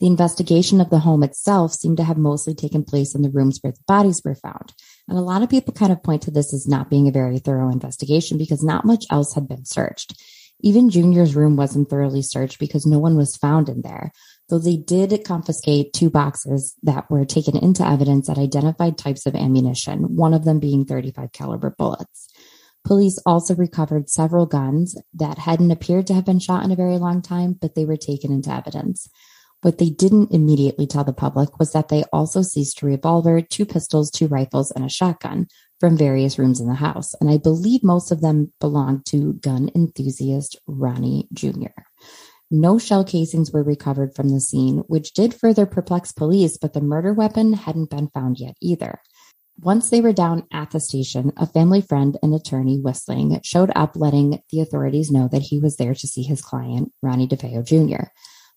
The 0.00 0.08
investigation 0.08 0.80
of 0.80 0.90
the 0.90 0.98
home 0.98 1.22
itself 1.22 1.74
seemed 1.74 1.98
to 1.98 2.02
have 2.02 2.18
mostly 2.18 2.56
taken 2.56 2.82
place 2.82 3.14
in 3.14 3.22
the 3.22 3.30
rooms 3.30 3.60
where 3.60 3.72
the 3.72 3.84
bodies 3.86 4.20
were 4.24 4.34
found. 4.34 4.72
And 5.06 5.16
a 5.16 5.20
lot 5.22 5.44
of 5.44 5.48
people 5.48 5.72
kind 5.72 5.92
of 5.92 6.02
point 6.02 6.22
to 6.22 6.32
this 6.32 6.52
as 6.52 6.66
not 6.66 6.90
being 6.90 7.06
a 7.06 7.12
very 7.12 7.38
thorough 7.38 7.70
investigation 7.70 8.36
because 8.36 8.64
not 8.64 8.84
much 8.84 9.04
else 9.12 9.34
had 9.34 9.46
been 9.46 9.64
searched. 9.64 10.20
Even 10.64 10.88
Junior's 10.88 11.36
room 11.36 11.56
wasn't 11.56 11.90
thoroughly 11.90 12.22
searched 12.22 12.58
because 12.58 12.86
no 12.86 12.98
one 12.98 13.18
was 13.18 13.36
found 13.36 13.68
in 13.68 13.82
there, 13.82 14.12
though 14.48 14.58
they 14.58 14.78
did 14.78 15.22
confiscate 15.22 15.92
two 15.92 16.08
boxes 16.08 16.74
that 16.82 17.10
were 17.10 17.26
taken 17.26 17.54
into 17.54 17.86
evidence 17.86 18.28
that 18.28 18.38
identified 18.38 18.96
types 18.96 19.26
of 19.26 19.34
ammunition, 19.34 20.16
one 20.16 20.32
of 20.32 20.46
them 20.46 20.60
being 20.60 20.86
35 20.86 21.32
caliber 21.32 21.74
bullets. 21.76 22.30
Police 22.82 23.18
also 23.26 23.54
recovered 23.54 24.08
several 24.08 24.46
guns 24.46 24.96
that 25.12 25.36
hadn't 25.36 25.70
appeared 25.70 26.06
to 26.06 26.14
have 26.14 26.24
been 26.24 26.38
shot 26.38 26.64
in 26.64 26.70
a 26.70 26.76
very 26.76 26.96
long 26.96 27.20
time, 27.20 27.58
but 27.60 27.74
they 27.74 27.84
were 27.84 27.98
taken 27.98 28.32
into 28.32 28.50
evidence. 28.50 29.06
What 29.60 29.76
they 29.76 29.90
didn't 29.90 30.32
immediately 30.32 30.86
tell 30.86 31.04
the 31.04 31.12
public 31.12 31.58
was 31.58 31.72
that 31.72 31.88
they 31.88 32.04
also 32.10 32.40
seized 32.40 32.82
a 32.82 32.86
revolver, 32.86 33.42
two 33.42 33.66
pistols, 33.66 34.10
two 34.10 34.28
rifles, 34.28 34.70
and 34.70 34.82
a 34.82 34.88
shotgun 34.88 35.46
from 35.84 35.98
various 35.98 36.38
rooms 36.38 36.62
in 36.62 36.66
the 36.66 36.72
house. 36.72 37.12
And 37.20 37.28
I 37.28 37.36
believe 37.36 37.84
most 37.84 38.10
of 38.10 38.22
them 38.22 38.50
belonged 38.58 39.04
to 39.08 39.34
gun 39.34 39.68
enthusiast 39.74 40.56
Ronnie 40.66 41.28
Jr. 41.34 41.76
No 42.50 42.78
shell 42.78 43.04
casings 43.04 43.52
were 43.52 43.62
recovered 43.62 44.14
from 44.16 44.30
the 44.30 44.40
scene, 44.40 44.78
which 44.86 45.12
did 45.12 45.34
further 45.34 45.66
perplex 45.66 46.10
police, 46.10 46.56
but 46.56 46.72
the 46.72 46.80
murder 46.80 47.12
weapon 47.12 47.52
hadn't 47.52 47.90
been 47.90 48.08
found 48.08 48.38
yet 48.38 48.56
either. 48.62 48.98
Once 49.60 49.90
they 49.90 50.00
were 50.00 50.14
down 50.14 50.46
at 50.50 50.70
the 50.70 50.80
station, 50.80 51.34
a 51.36 51.46
family 51.46 51.82
friend 51.82 52.16
and 52.22 52.34
attorney, 52.34 52.80
Whistling, 52.80 53.38
showed 53.44 53.70
up 53.76 53.94
letting 53.94 54.40
the 54.50 54.62
authorities 54.62 55.10
know 55.10 55.28
that 55.28 55.42
he 55.42 55.58
was 55.58 55.76
there 55.76 55.92
to 55.92 56.06
see 56.06 56.22
his 56.22 56.40
client, 56.40 56.92
Ronnie 57.02 57.28
DeFeo 57.28 57.62
Jr. 57.62 58.06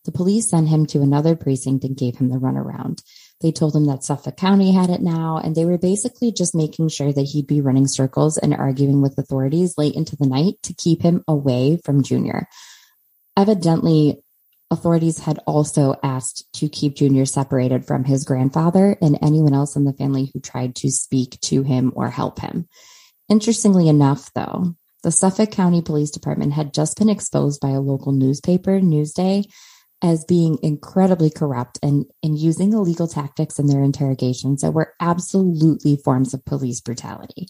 The 0.08 0.14
police 0.14 0.50
sent 0.50 0.70
him 0.70 0.86
to 0.88 1.02
another 1.02 1.36
precinct 1.36 1.84
and 1.84 1.96
gave 1.96 2.16
him 2.16 2.30
the 2.30 2.38
runaround. 2.38 3.04
They 3.42 3.52
told 3.52 3.76
him 3.76 3.88
that 3.88 4.06
Suffolk 4.06 4.38
County 4.38 4.72
had 4.72 4.90
it 4.90 5.02
now, 5.02 5.38
and 5.38 5.54
they 5.54 5.66
were 5.66 5.78
basically 5.78 6.32
just 6.32 6.56
making 6.56 6.88
sure 6.88 7.12
that 7.12 7.24
he'd 7.34 7.46
be 7.46 7.60
running 7.60 7.88
circles 7.88 8.38
and 8.38 8.54
arguing 8.54 9.02
with 9.02 9.18
authorities 9.18 9.78
late 9.78 9.96
into 9.96 10.16
the 10.16 10.26
night 10.26 10.54
to 10.64 10.74
keep 10.74 11.02
him 11.02 11.26
away 11.28 11.82
from 11.84 12.04
Junior. 12.04 12.48
Evidently, 13.36 14.24
authorities 14.72 15.20
had 15.20 15.40
also 15.46 15.96
asked 16.02 16.48
to 16.54 16.70
keep 16.70 16.96
Junior 16.96 17.26
separated 17.26 17.86
from 17.86 18.06
his 18.06 18.24
grandfather 18.24 18.98
and 19.02 19.20
anyone 19.22 19.54
else 19.54 19.76
in 19.76 19.84
the 19.84 19.92
family 19.92 20.32
who 20.34 20.40
tried 20.40 20.74
to 20.78 20.90
speak 20.90 21.38
to 21.42 21.64
him 21.64 21.92
or 21.98 22.10
help 22.10 22.40
him. 22.40 22.70
Interestingly 23.28 23.90
enough, 23.90 24.32
though, 24.34 24.74
the 25.04 25.12
Suffolk 25.12 25.52
County 25.52 25.82
Police 25.82 26.12
Department 26.12 26.54
had 26.54 26.74
just 26.74 26.98
been 26.98 27.10
exposed 27.10 27.60
by 27.60 27.72
a 27.72 27.82
local 27.82 28.14
newspaper, 28.14 28.80
Newsday, 28.80 29.44
as 30.02 30.26
being 30.26 30.60
incredibly 30.62 31.30
corrupt 31.30 31.80
and, 31.82 32.06
and 32.22 32.38
using 32.38 32.74
illegal 32.74 33.08
tactics 33.08 33.58
in 33.58 33.68
their 33.68 33.84
interrogations 33.84 34.62
that 34.62 34.72
were 34.72 34.94
absolutely 35.00 35.96
forms 35.98 36.34
of 36.34 36.46
police 36.46 36.82
brutality. 36.82 37.48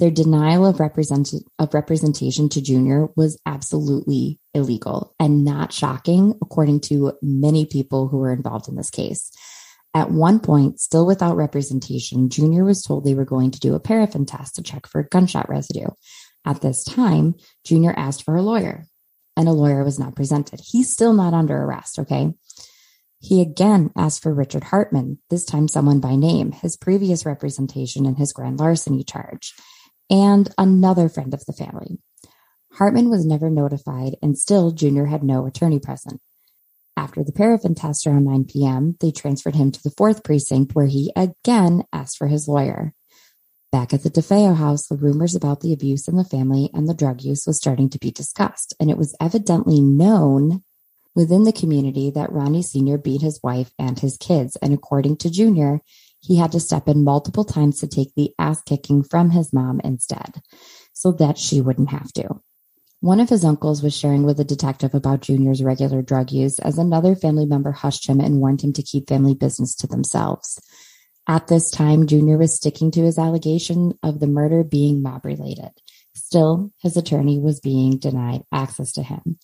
Their 0.00 0.10
denial 0.10 0.66
of, 0.66 0.80
represent- 0.80 1.34
of 1.58 1.72
representation 1.72 2.48
to 2.48 2.60
Junior 2.60 3.08
was 3.16 3.38
absolutely 3.46 4.40
illegal 4.52 5.14
and 5.20 5.44
not 5.44 5.72
shocking, 5.72 6.34
according 6.42 6.80
to 6.80 7.12
many 7.22 7.64
people 7.64 8.08
who 8.08 8.18
were 8.18 8.32
involved 8.32 8.68
in 8.68 8.74
this 8.74 8.90
case. 8.90 9.30
At 9.94 10.10
one 10.10 10.40
point, 10.40 10.80
still 10.80 11.06
without 11.06 11.36
representation, 11.36 12.28
Junior 12.28 12.64
was 12.64 12.82
told 12.82 13.04
they 13.04 13.14
were 13.14 13.24
going 13.24 13.52
to 13.52 13.60
do 13.60 13.76
a 13.76 13.80
paraffin 13.80 14.26
test 14.26 14.56
to 14.56 14.62
check 14.62 14.88
for 14.88 15.04
gunshot 15.04 15.48
residue. 15.48 15.86
At 16.44 16.60
this 16.60 16.82
time, 16.82 17.36
Junior 17.64 17.94
asked 17.96 18.24
for 18.24 18.34
a 18.34 18.42
lawyer 18.42 18.86
and 19.36 19.48
a 19.48 19.52
lawyer 19.52 19.84
was 19.84 19.98
not 19.98 20.16
presented. 20.16 20.60
He's 20.62 20.92
still 20.92 21.12
not 21.12 21.34
under 21.34 21.56
arrest, 21.56 21.98
okay? 21.98 22.32
He 23.20 23.40
again 23.40 23.90
asked 23.96 24.22
for 24.22 24.34
Richard 24.34 24.64
Hartman, 24.64 25.18
this 25.30 25.44
time 25.44 25.66
someone 25.66 26.00
by 26.00 26.14
name, 26.14 26.52
his 26.52 26.76
previous 26.76 27.24
representation 27.24 28.04
in 28.04 28.16
his 28.16 28.32
grand 28.32 28.60
larceny 28.60 29.02
charge, 29.02 29.54
and 30.10 30.52
another 30.58 31.08
friend 31.08 31.32
of 31.32 31.44
the 31.46 31.54
family. 31.54 31.98
Hartman 32.74 33.08
was 33.08 33.24
never 33.24 33.48
notified, 33.48 34.16
and 34.20 34.36
still 34.36 34.72
Junior 34.72 35.06
had 35.06 35.22
no 35.22 35.46
attorney 35.46 35.78
present. 35.78 36.20
After 36.96 37.24
the 37.24 37.32
paraffin 37.32 37.74
test 37.74 38.06
around 38.06 38.24
9 38.24 38.44
p.m., 38.44 38.96
they 39.00 39.10
transferred 39.10 39.56
him 39.56 39.72
to 39.72 39.82
the 39.82 39.94
fourth 39.96 40.22
precinct 40.22 40.74
where 40.74 40.86
he 40.86 41.12
again 41.16 41.84
asked 41.92 42.18
for 42.18 42.26
his 42.26 42.46
lawyer. 42.46 42.92
Back 43.74 43.92
at 43.92 44.04
the 44.04 44.08
DeFeo 44.10 44.54
house, 44.54 44.86
the 44.86 44.94
rumors 44.94 45.34
about 45.34 45.60
the 45.60 45.72
abuse 45.72 46.06
in 46.06 46.16
the 46.16 46.22
family 46.22 46.70
and 46.72 46.88
the 46.88 46.94
drug 46.94 47.22
use 47.22 47.44
was 47.44 47.56
starting 47.56 47.90
to 47.90 47.98
be 47.98 48.12
discussed, 48.12 48.72
and 48.78 48.88
it 48.88 48.96
was 48.96 49.16
evidently 49.20 49.80
known 49.80 50.62
within 51.16 51.42
the 51.42 51.52
community 51.52 52.08
that 52.10 52.30
Ronnie 52.30 52.62
Sr. 52.62 52.98
beat 52.98 53.20
his 53.20 53.40
wife 53.42 53.72
and 53.76 53.98
his 53.98 54.16
kids, 54.16 54.54
and 54.62 54.72
according 54.72 55.16
to 55.16 55.28
Junior, 55.28 55.80
he 56.20 56.36
had 56.36 56.52
to 56.52 56.60
step 56.60 56.86
in 56.86 57.02
multiple 57.02 57.44
times 57.44 57.80
to 57.80 57.88
take 57.88 58.14
the 58.14 58.30
ass 58.38 58.62
kicking 58.62 59.02
from 59.02 59.30
his 59.30 59.52
mom 59.52 59.80
instead, 59.82 60.40
so 60.92 61.10
that 61.10 61.36
she 61.36 61.60
wouldn't 61.60 61.90
have 61.90 62.12
to. 62.12 62.28
One 63.00 63.18
of 63.18 63.28
his 63.28 63.44
uncles 63.44 63.82
was 63.82 63.96
sharing 63.96 64.22
with 64.22 64.38
a 64.38 64.44
detective 64.44 64.94
about 64.94 65.22
Junior's 65.22 65.64
regular 65.64 66.00
drug 66.00 66.30
use 66.30 66.60
as 66.60 66.78
another 66.78 67.16
family 67.16 67.44
member 67.44 67.72
hushed 67.72 68.08
him 68.08 68.20
and 68.20 68.38
warned 68.38 68.62
him 68.62 68.72
to 68.74 68.84
keep 68.84 69.08
family 69.08 69.34
business 69.34 69.74
to 69.74 69.88
themselves. 69.88 70.60
At 71.26 71.46
this 71.46 71.70
time, 71.70 72.06
Junior 72.06 72.36
was 72.36 72.54
sticking 72.54 72.90
to 72.92 73.02
his 73.02 73.18
allegation 73.18 73.98
of 74.02 74.20
the 74.20 74.26
murder 74.26 74.62
being 74.62 75.02
mob 75.02 75.24
related. 75.24 75.70
Still, 76.14 76.70
his 76.82 76.96
attorney 76.96 77.38
was 77.38 77.60
being 77.60 77.98
denied 77.98 78.42
access 78.52 78.92
to 78.92 79.02
him. 79.02 79.38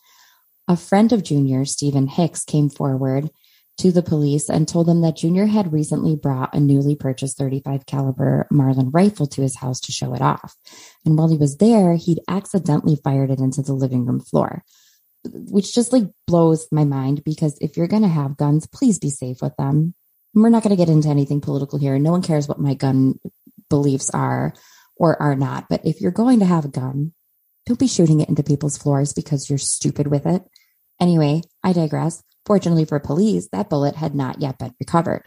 A 0.68 0.76
friend 0.76 1.12
of 1.12 1.25
Junior, 1.25 1.64
Stephen 1.64 2.06
Hicks, 2.06 2.44
came 2.44 2.68
forward 2.68 3.30
to 3.78 3.90
the 3.90 4.02
police 4.02 4.50
and 4.50 4.68
told 4.68 4.87
them 4.87 5.00
that 5.00 5.16
Junior 5.16 5.46
had 5.46 5.72
recently 5.72 6.14
brought 6.14 6.54
a 6.54 6.60
newly 6.60 6.94
purchased 6.94 7.38
35 7.38 7.87
caliber 7.87 8.46
Marlin 8.50 8.90
rifle 8.90 9.26
to 9.28 9.40
his 9.40 9.56
house 9.56 9.80
to 9.80 9.92
show 9.92 10.12
it 10.12 10.20
off. 10.20 10.54
And 11.06 11.16
while 11.16 11.30
he 11.30 11.38
was 11.38 11.56
there, 11.56 11.94
he'd 11.94 12.20
accidentally 12.28 12.96
fired 13.02 13.30
it 13.30 13.40
into 13.40 13.62
the 13.62 13.72
living 13.72 14.04
room 14.04 14.20
floor, 14.20 14.64
which 15.25 15.75
just 15.75 15.94
like 15.94 16.04
blows 16.26 16.68
my 16.70 16.84
mind 16.84 17.25
because 17.25 17.56
if 17.62 17.78
you're 17.78 17.88
going 17.88 18.02
to 18.02 18.08
have 18.08 18.37
guns, 18.37 18.66
please 18.66 18.99
be 18.99 19.08
safe 19.08 19.40
with 19.40 19.56
them 19.56 19.94
we're 20.34 20.49
not 20.49 20.62
going 20.62 20.76
to 20.76 20.82
get 20.82 20.92
into 20.92 21.08
anything 21.08 21.40
political 21.40 21.78
here. 21.78 21.99
No 21.99 22.12
one 22.12 22.22
cares 22.22 22.49
what 22.49 22.60
my 22.60 22.75
gun 22.75 23.18
beliefs 23.68 24.10
are 24.10 24.54
or 24.96 25.20
are 25.20 25.34
not. 25.34 25.66
But 25.68 25.80
if 25.84 26.00
you're 26.00 26.10
going 26.10 26.40
to 26.40 26.46
have 26.46 26.64
a 26.64 26.68
gun, 26.68 27.12
don't 27.66 27.78
be 27.78 27.87
shooting 27.87 28.20
it 28.20 28.28
into 28.28 28.42
people's 28.42 28.78
floors 28.78 29.12
because 29.12 29.49
you're 29.49 29.58
stupid 29.58 30.06
with 30.06 30.26
it. 30.26 30.42
Anyway, 31.00 31.42
I 31.64 31.72
digress. 31.72 32.22
Fortunately 32.46 32.84
for 32.84 32.99
police, 33.00 33.49
that 33.52 33.70
bullet 33.70 33.96
had 33.96 34.14
not 34.14 34.40
yet 34.40 34.58
been 34.58 34.75
recovered. 34.78 35.25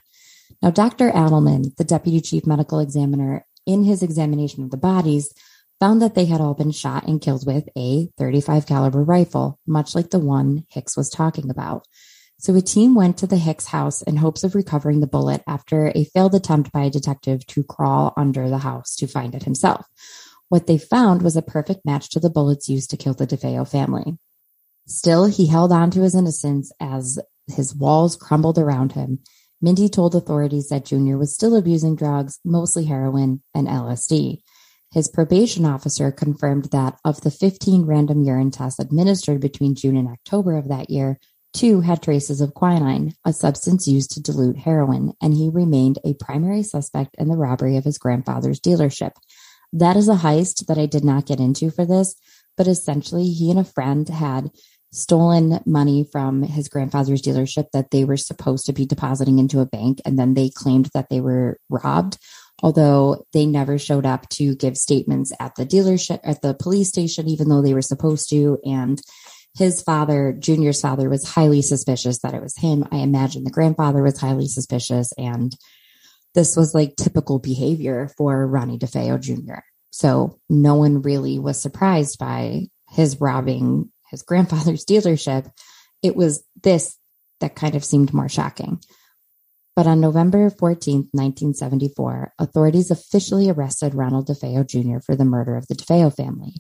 Now, 0.62 0.72
Dr. 0.72 1.10
Adelman, 1.12 1.75
the 1.75 1.83
deputy 1.83 2.22
chief 2.22 2.45
medical 2.45 2.79
examiner, 2.79 3.45
in 3.65 3.83
his 3.83 4.03
examination 4.03 4.63
of 4.63 4.72
the 4.72 4.77
bodies, 4.77 5.33
found 5.79 6.01
that 6.01 6.15
they 6.15 6.25
had 6.25 6.41
all 6.41 6.53
been 6.53 6.72
shot 6.72 7.07
and 7.07 7.22
killed 7.22 7.45
with 7.45 7.67
a 7.77 8.10
35 8.17 8.65
caliber 8.65 9.03
rifle, 9.03 9.60
much 9.65 9.95
like 9.95 10.10
the 10.10 10.19
one 10.19 10.65
Hicks 10.69 10.95
was 10.95 11.10
talking 11.10 11.50
about. 11.50 11.88
So 12.44 12.54
a 12.56 12.62
team 12.62 12.94
went 12.94 13.18
to 13.20 13.28
the 13.28 13.38
Hicks 13.38 13.68
house 13.68 14.02
in 14.02 14.18
hopes 14.18 14.44
of 14.44 14.54
recovering 14.54 15.00
the 15.00 15.08
bullet 15.08 15.42
after 15.48 15.94
a 15.96 16.04
failed 16.04 16.36
attempt 16.36 16.74
by 16.74 16.82
a 16.82 16.90
detective 16.90 17.48
to 17.48 17.64
crawl 17.64 18.12
under 18.18 18.50
the 18.50 18.58
house 18.58 18.98
to 18.98 19.08
find 19.08 19.34
it 19.34 19.44
himself. 19.44 19.86
What 20.50 20.68
they 20.68 20.78
found 20.78 21.22
was 21.22 21.38
a 21.38 21.42
perfect 21.42 21.86
match 21.86 22.10
to 22.10 22.20
the 22.20 22.30
bullets 22.30 22.68
used 22.68 22.90
to 22.90 22.98
kill 22.98 23.14
the 23.14 23.26
DeFeo 23.26 23.66
family. 23.66 24.18
Still, 24.86 25.28
he 25.28 25.48
held 25.48 25.72
on 25.72 25.90
to 25.92 26.02
his 26.02 26.16
innocence 26.16 26.70
as 26.82 27.18
his 27.48 27.74
walls 27.74 28.18
crumbled 28.18 28.60
around 28.60 28.92
him. 28.92 29.20
Mindy 29.62 29.88
told 29.88 30.14
authorities 30.14 30.68
that 30.68 30.84
Junior 30.84 31.18
was 31.18 31.34
still 31.34 31.56
abusing 31.56 31.96
drugs, 31.96 32.42
mostly 32.44 32.84
heroin 32.84 33.42
and 33.56 33.70
LSD. 33.70 34.42
His 34.92 35.08
probation 35.08 35.64
officer 35.66 36.12
confirmed 36.12 36.66
that 36.66 37.00
of 37.06 37.22
the 37.22 37.32
15 37.32 37.86
random 37.86 38.22
urine 38.22 38.52
tests 38.52 38.80
administered 38.80 39.40
between 39.40 39.76
June 39.76 39.96
and 39.96 40.10
October 40.10 40.58
of 40.58 40.68
that 40.68 40.90
year, 40.90 41.20
Two 41.53 41.81
had 41.81 42.01
traces 42.01 42.41
of 42.41 42.55
quinine, 42.55 43.13
a 43.24 43.31
substance 43.31 43.88
used 43.88 44.12
to 44.12 44.22
dilute 44.22 44.57
heroin, 44.57 45.13
and 45.22 45.33
he 45.33 45.50
remained 45.50 46.00
a 46.03 46.15
primary 46.15 46.63
suspect 46.63 47.15
in 47.19 47.27
the 47.27 47.38
robbery 47.38 47.77
of 47.77 47.83
his 47.83 48.00
grandfather's 48.00 48.60
dealership. 48.60 49.12
That 49.72 49.95
is 49.95 50.10
a 50.10 50.15
heist 50.15 50.65
that 50.65 50.79
I 50.79 50.88
did 50.88 51.03
not 51.03 51.27
get 51.27 51.39
into 51.39 51.69
for 51.69 51.86
this, 51.86 52.15
but 52.57 52.67
essentially, 52.67 53.29
he 53.29 53.51
and 53.51 53.60
a 53.60 53.63
friend 53.63 54.10
had 54.10 54.51
stolen 54.91 55.60
money 55.65 56.07
from 56.12 56.43
his 56.43 56.69
grandfather's 56.69 57.22
dealership 57.22 57.65
that 57.74 57.91
they 57.91 58.03
were 58.03 58.17
supposed 58.17 58.65
to 58.65 58.74
be 58.74 58.86
depositing 58.86 59.39
into 59.39 59.60
a 59.60 59.65
bank, 59.65 60.01
and 60.05 60.17
then 60.17 60.33
they 60.33 60.50
claimed 60.50 60.89
that 60.93 61.10
they 61.10 61.22
were 61.22 61.60
robbed. 61.69 62.17
although 62.63 63.25
they 63.33 63.45
never 63.45 63.77
showed 63.77 64.05
up 64.05 64.27
to 64.29 64.55
give 64.55 64.77
statements 64.77 65.33
at 65.39 65.55
the 65.55 65.65
dealership, 65.65 66.19
at 66.24 66.41
the 66.41 66.53
police 66.53 66.89
station, 66.89 67.27
even 67.27 67.50
though 67.50 67.62
they 67.62 67.74
were 67.74 67.81
supposed 67.81 68.29
to. 68.29 68.57
And 68.63 69.01
his 69.55 69.81
father, 69.81 70.36
Junior's 70.38 70.81
father, 70.81 71.10
was 71.10 71.27
highly 71.27 71.62
suspicious 71.62 72.19
that 72.19 72.33
it 72.33 72.41
was 72.41 72.57
him. 72.57 72.88
I 72.91 72.98
imagine 72.98 73.43
the 73.43 73.51
grandfather 73.51 74.01
was 74.01 74.19
highly 74.19 74.48
suspicious. 74.48 75.12
And 75.17 75.55
this 76.33 76.55
was 76.55 76.74
like 76.74 76.95
typical 76.95 77.39
behavior 77.39 78.10
for 78.17 78.48
Ronnie 78.48 78.79
DeFeo 78.79 79.19
Jr. 79.22 79.62
So 79.91 80.39
no 80.50 80.75
one 80.75 81.03
really 81.03 81.38
was 81.38 81.62
surprised 81.62 82.17
by 82.17 82.67
his 82.89 83.22
robbing 83.22 83.91
his 84.10 84.24
grandfather's 84.24 84.86
dealership. 84.89 85.51
It 86.01 86.15
was 86.15 86.43
this 86.62 86.98
that 87.39 87.55
kind 87.55 87.75
of 87.75 87.86
seemed 87.86 88.13
more 88.13 88.29
shocking. 88.29 88.79
But 89.75 89.88
on 89.88 90.00
November 90.00 90.50
14, 90.50 91.10
1974, 91.12 92.33
authorities 92.39 92.91
officially 92.91 93.50
arrested 93.50 93.95
Ronald 93.95 94.27
DeFeo 94.27 94.67
Jr. 94.67 95.00
for 95.03 95.15
the 95.15 95.25
murder 95.25 95.57
of 95.57 95.67
the 95.67 95.75
DeFeo 95.75 96.15
family. 96.15 96.53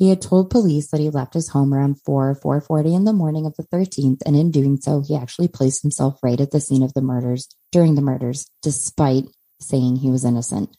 He 0.00 0.08
had 0.08 0.22
told 0.22 0.48
police 0.48 0.90
that 0.90 1.00
he 1.00 1.10
left 1.10 1.34
his 1.34 1.50
home 1.50 1.74
around 1.74 2.00
4 2.00 2.34
4:40 2.34 2.96
in 2.96 3.04
the 3.04 3.12
morning 3.12 3.44
of 3.44 3.54
the 3.56 3.64
13th, 3.64 4.22
and 4.24 4.34
in 4.34 4.50
doing 4.50 4.78
so, 4.80 5.02
he 5.06 5.14
actually 5.14 5.48
placed 5.48 5.82
himself 5.82 6.18
right 6.22 6.40
at 6.40 6.52
the 6.52 6.58
scene 6.58 6.82
of 6.82 6.94
the 6.94 7.02
murders 7.02 7.48
during 7.70 7.96
the 7.96 8.00
murders, 8.00 8.46
despite 8.62 9.26
saying 9.60 9.96
he 9.96 10.10
was 10.10 10.24
innocent. 10.24 10.74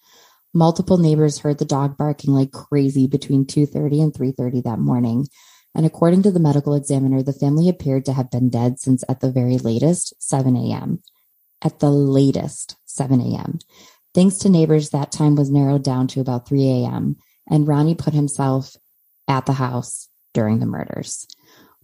Multiple 0.56 0.98
neighbors 0.98 1.38
heard 1.38 1.60
the 1.60 1.66
dog 1.66 1.98
barking 1.98 2.34
like 2.34 2.52
crazy 2.52 3.06
between 3.06 3.46
2:30 3.46 4.02
and 4.02 4.12
3:30 4.12 4.60
that 4.62 4.80
morning, 4.80 5.28
and 5.76 5.86
according 5.86 6.24
to 6.24 6.32
the 6.32 6.40
medical 6.40 6.74
examiner, 6.74 7.22
the 7.22 7.32
family 7.32 7.70
appeared 7.70 8.06
to 8.06 8.14
have 8.14 8.32
been 8.32 8.50
dead 8.50 8.80
since 8.80 9.04
at 9.08 9.20
the 9.20 9.32
very 9.32 9.60
latest 9.60 10.16
7 10.18 10.58
a.m 10.58 11.04
at 11.62 11.80
the 11.80 11.92
latest 11.92 12.76
7 12.86 13.22
a.m. 13.22 13.60
Thanks 14.14 14.38
to 14.40 14.50
neighbors, 14.50 14.90
that 14.90 15.12
time 15.12 15.36
was 15.36 15.52
narrowed 15.52 15.84
down 15.84 16.08
to 16.08 16.20
about 16.20 16.48
3 16.48 16.68
a.m., 16.68 17.18
and 17.50 17.68
Ronnie 17.68 17.96
put 17.96 18.14
himself 18.14 18.76
at 19.28 19.46
the 19.46 19.54
house 19.54 20.10
during 20.34 20.60
the 20.60 20.66
murders. 20.66 21.28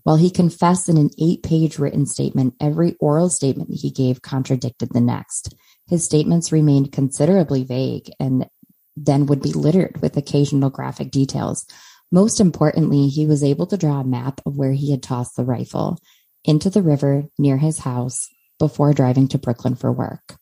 While 0.03 0.15
he 0.15 0.29
confessed 0.29 0.87
in 0.87 0.97
an 0.97 1.09
eight 1.19 1.43
page 1.43 1.77
written 1.77 2.05
statement, 2.05 2.53
every 2.61 2.95
oral 2.99 3.29
statement 3.29 3.71
he 3.73 3.91
gave 3.91 4.21
contradicted 4.21 4.89
the 4.93 5.01
next. 5.01 5.53
His 5.87 6.05
statements 6.05 6.51
remained 6.51 6.93
considerably 6.93 7.63
vague 7.63 8.09
and 8.19 8.47
then 8.95 9.25
would 9.25 9.41
be 9.41 9.51
littered 9.51 10.01
with 10.01 10.17
occasional 10.17 10.69
graphic 10.69 11.11
details. 11.11 11.65
Most 12.11 12.39
importantly, 12.39 13.09
he 13.09 13.25
was 13.25 13.43
able 13.43 13.67
to 13.67 13.77
draw 13.77 13.99
a 13.99 14.05
map 14.05 14.39
of 14.45 14.57
where 14.57 14.71
he 14.71 14.91
had 14.91 15.03
tossed 15.03 15.35
the 15.35 15.43
rifle 15.43 15.97
into 16.45 16.69
the 16.69 16.81
river 16.81 17.25
near 17.37 17.57
his 17.57 17.79
house 17.79 18.29
before 18.59 18.93
driving 18.93 19.27
to 19.27 19.37
Brooklyn 19.37 19.75
for 19.75 19.91
work. 19.91 20.37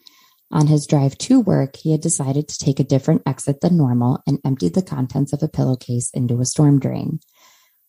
On 0.52 0.68
his 0.68 0.86
drive 0.86 1.18
to 1.20 1.40
work, 1.40 1.76
he 1.78 1.92
had 1.92 2.02
decided 2.02 2.48
to 2.48 2.58
take 2.58 2.80
a 2.80 2.84
different 2.84 3.24
exit 3.26 3.62
than 3.62 3.78
normal 3.78 4.22
and 4.28 4.40
emptied 4.46 4.74
the 4.74 4.82
contents 4.82 5.34
of 5.34 5.42
a 5.42 5.48
pillowcase 5.48 6.12
into 6.14 6.40
a 6.40 6.46
storm 6.46 6.80
drain. 6.80 7.20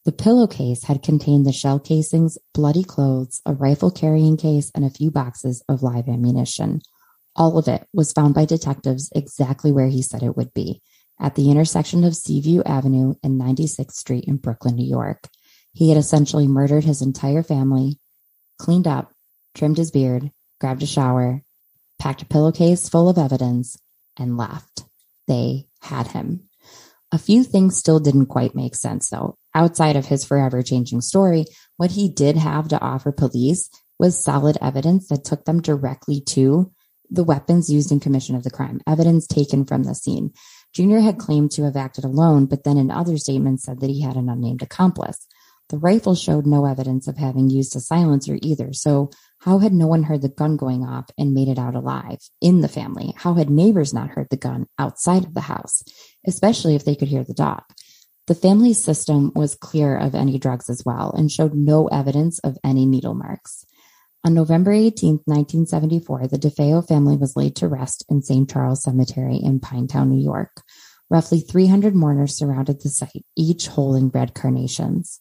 The 0.04 0.12
pillowcase 0.12 0.84
had 0.84 1.02
contained 1.02 1.44
the 1.44 1.52
shell 1.52 1.78
casings, 1.78 2.38
bloody 2.54 2.84
clothes, 2.84 3.40
a 3.44 3.54
rifle 3.54 3.90
carrying 3.90 4.36
case, 4.36 4.70
and 4.74 4.84
a 4.84 4.90
few 4.90 5.10
boxes 5.10 5.62
of 5.68 5.82
live 5.82 6.08
ammunition. 6.08 6.80
All 7.34 7.58
of 7.58 7.68
it 7.68 7.86
was 7.92 8.12
found 8.12 8.34
by 8.34 8.44
detectives 8.44 9.10
exactly 9.14 9.72
where 9.72 9.88
he 9.88 10.02
said 10.02 10.22
it 10.22 10.36
would 10.36 10.54
be, 10.54 10.80
at 11.20 11.34
the 11.34 11.50
intersection 11.50 12.04
of 12.04 12.16
Seaview 12.16 12.62
Avenue 12.64 13.14
and 13.22 13.40
96th 13.40 13.92
Street 13.92 14.24
in 14.26 14.36
Brooklyn, 14.36 14.76
New 14.76 14.88
York. 14.88 15.28
He 15.72 15.88
had 15.88 15.98
essentially 15.98 16.48
murdered 16.48 16.84
his 16.84 17.02
entire 17.02 17.42
family, 17.42 17.98
cleaned 18.58 18.86
up, 18.86 19.12
trimmed 19.54 19.76
his 19.76 19.90
beard, 19.90 20.30
grabbed 20.60 20.82
a 20.82 20.86
shower, 20.86 21.42
packed 22.06 22.22
a 22.22 22.26
pillowcase 22.26 22.88
full 22.88 23.08
of 23.08 23.18
evidence, 23.18 23.76
and 24.16 24.36
left. 24.36 24.84
They 25.26 25.66
had 25.80 26.06
him. 26.06 26.48
A 27.10 27.18
few 27.18 27.42
things 27.42 27.76
still 27.76 27.98
didn't 27.98 28.26
quite 28.26 28.54
make 28.54 28.76
sense, 28.76 29.10
though. 29.10 29.36
Outside 29.56 29.96
of 29.96 30.06
his 30.06 30.24
forever 30.24 30.62
changing 30.62 31.00
story, 31.00 31.46
what 31.78 31.90
he 31.90 32.08
did 32.08 32.36
have 32.36 32.68
to 32.68 32.80
offer 32.80 33.10
police 33.10 33.68
was 33.98 34.22
solid 34.22 34.56
evidence 34.62 35.08
that 35.08 35.24
took 35.24 35.46
them 35.46 35.60
directly 35.60 36.20
to 36.20 36.70
the 37.10 37.24
weapons 37.24 37.70
used 37.70 37.90
in 37.90 37.98
commission 37.98 38.36
of 38.36 38.44
the 38.44 38.50
crime, 38.50 38.80
evidence 38.86 39.26
taken 39.26 39.64
from 39.64 39.82
the 39.82 39.94
scene. 39.96 40.32
Junior 40.72 41.00
had 41.00 41.18
claimed 41.18 41.50
to 41.52 41.64
have 41.64 41.76
acted 41.76 42.04
alone, 42.04 42.46
but 42.46 42.62
then 42.62 42.78
in 42.78 42.92
other 42.92 43.18
statements 43.18 43.64
said 43.64 43.80
that 43.80 43.90
he 43.90 44.02
had 44.02 44.14
an 44.14 44.28
unnamed 44.28 44.62
accomplice. 44.62 45.26
The 45.68 45.78
rifle 45.78 46.14
showed 46.14 46.46
no 46.46 46.64
evidence 46.64 47.08
of 47.08 47.16
having 47.16 47.50
used 47.50 47.74
a 47.74 47.80
silencer 47.80 48.38
either, 48.40 48.72
so 48.72 49.10
how 49.40 49.58
had 49.58 49.72
no 49.72 49.88
one 49.88 50.04
heard 50.04 50.22
the 50.22 50.28
gun 50.28 50.56
going 50.56 50.84
off 50.84 51.10
and 51.18 51.34
made 51.34 51.48
it 51.48 51.58
out 51.58 51.74
alive 51.74 52.18
in 52.40 52.60
the 52.60 52.68
family? 52.68 53.14
How 53.16 53.34
had 53.34 53.50
neighbors 53.50 53.92
not 53.92 54.10
heard 54.10 54.28
the 54.30 54.36
gun 54.36 54.66
outside 54.78 55.24
of 55.24 55.34
the 55.34 55.40
house, 55.40 55.82
especially 56.26 56.76
if 56.76 56.84
they 56.84 56.94
could 56.94 57.08
hear 57.08 57.24
the 57.24 57.34
dog? 57.34 57.62
The 58.28 58.34
family 58.34 58.74
system 58.74 59.32
was 59.34 59.54
clear 59.54 59.96
of 59.96 60.14
any 60.14 60.38
drugs 60.38 60.68
as 60.68 60.82
well 60.84 61.12
and 61.16 61.30
showed 61.30 61.54
no 61.54 61.86
evidence 61.88 62.38
of 62.40 62.58
any 62.64 62.86
needle 62.86 63.14
marks. 63.14 63.64
On 64.24 64.34
November 64.34 64.72
18, 64.72 65.20
1974, 65.26 66.26
the 66.26 66.38
DeFeo 66.38 66.86
family 66.86 67.16
was 67.16 67.36
laid 67.36 67.54
to 67.56 67.68
rest 67.68 68.04
in 68.08 68.22
St. 68.22 68.50
Charles 68.50 68.82
Cemetery 68.82 69.36
in 69.36 69.60
Pinelawn, 69.60 70.10
New 70.10 70.20
York. 70.20 70.62
Roughly 71.08 71.38
300 71.40 71.94
mourners 71.94 72.36
surrounded 72.36 72.82
the 72.82 72.88
site, 72.88 73.24
each 73.36 73.68
holding 73.68 74.08
red 74.08 74.34
carnations. 74.34 75.20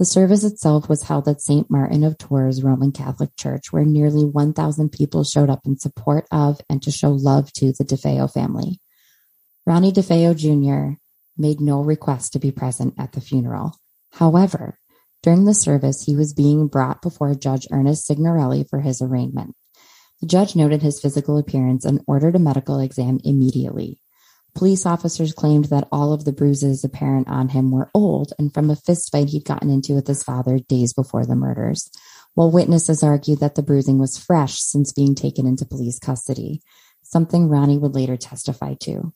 The 0.00 0.06
service 0.06 0.44
itself 0.44 0.88
was 0.88 1.02
held 1.02 1.28
at 1.28 1.42
St. 1.42 1.70
Martin 1.70 2.04
of 2.04 2.16
Tours 2.16 2.62
Roman 2.62 2.90
Catholic 2.90 3.36
Church, 3.36 3.70
where 3.70 3.84
nearly 3.84 4.24
1,000 4.24 4.88
people 4.88 5.24
showed 5.24 5.50
up 5.50 5.60
in 5.66 5.76
support 5.76 6.26
of 6.32 6.58
and 6.70 6.82
to 6.82 6.90
show 6.90 7.10
love 7.10 7.52
to 7.52 7.72
the 7.72 7.84
DeFeo 7.84 8.32
family. 8.32 8.80
Ronnie 9.66 9.92
DeFeo 9.92 10.34
Jr. 10.34 10.96
made 11.36 11.60
no 11.60 11.82
request 11.82 12.32
to 12.32 12.38
be 12.38 12.50
present 12.50 12.94
at 12.96 13.12
the 13.12 13.20
funeral. 13.20 13.76
However, 14.12 14.78
during 15.22 15.44
the 15.44 15.52
service, 15.52 16.04
he 16.04 16.16
was 16.16 16.32
being 16.32 16.66
brought 16.68 17.02
before 17.02 17.34
Judge 17.34 17.66
Ernest 17.70 18.06
Signorelli 18.06 18.64
for 18.64 18.80
his 18.80 19.02
arraignment. 19.02 19.54
The 20.22 20.26
judge 20.26 20.56
noted 20.56 20.80
his 20.80 20.98
physical 20.98 21.36
appearance 21.36 21.84
and 21.84 22.00
ordered 22.06 22.36
a 22.36 22.38
medical 22.38 22.80
exam 22.80 23.20
immediately. 23.22 23.98
Police 24.54 24.84
officers 24.84 25.32
claimed 25.32 25.66
that 25.66 25.88
all 25.92 26.12
of 26.12 26.24
the 26.24 26.32
bruises 26.32 26.84
apparent 26.84 27.28
on 27.28 27.50
him 27.50 27.70
were 27.70 27.90
old 27.94 28.32
and 28.38 28.52
from 28.52 28.70
a 28.70 28.76
fistfight 28.76 29.30
he'd 29.30 29.44
gotten 29.44 29.70
into 29.70 29.94
with 29.94 30.06
his 30.06 30.22
father 30.22 30.58
days 30.58 30.92
before 30.92 31.24
the 31.24 31.36
murders, 31.36 31.90
while 32.34 32.50
witnesses 32.50 33.02
argued 33.02 33.40
that 33.40 33.54
the 33.54 33.62
bruising 33.62 33.98
was 33.98 34.18
fresh 34.18 34.60
since 34.60 34.92
being 34.92 35.14
taken 35.14 35.46
into 35.46 35.64
police 35.64 35.98
custody, 35.98 36.60
something 37.02 37.48
Ronnie 37.48 37.78
would 37.78 37.94
later 37.94 38.16
testify 38.16 38.74
to. 38.80 39.12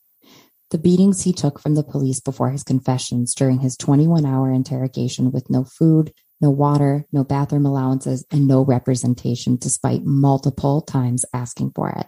The 0.70 0.78
beatings 0.78 1.22
he 1.22 1.32
took 1.32 1.60
from 1.60 1.74
the 1.74 1.84
police 1.84 2.20
before 2.20 2.50
his 2.50 2.62
confessions 2.62 3.34
during 3.34 3.60
his 3.60 3.76
21 3.76 4.26
hour 4.26 4.50
interrogation 4.50 5.30
with 5.30 5.50
no 5.50 5.64
food, 5.64 6.12
no 6.40 6.50
water, 6.50 7.06
no 7.12 7.22
bathroom 7.22 7.66
allowances, 7.66 8.24
and 8.30 8.48
no 8.48 8.64
representation, 8.64 9.56
despite 9.56 10.04
multiple 10.04 10.80
times 10.80 11.24
asking 11.32 11.72
for 11.74 11.90
it. 11.90 12.06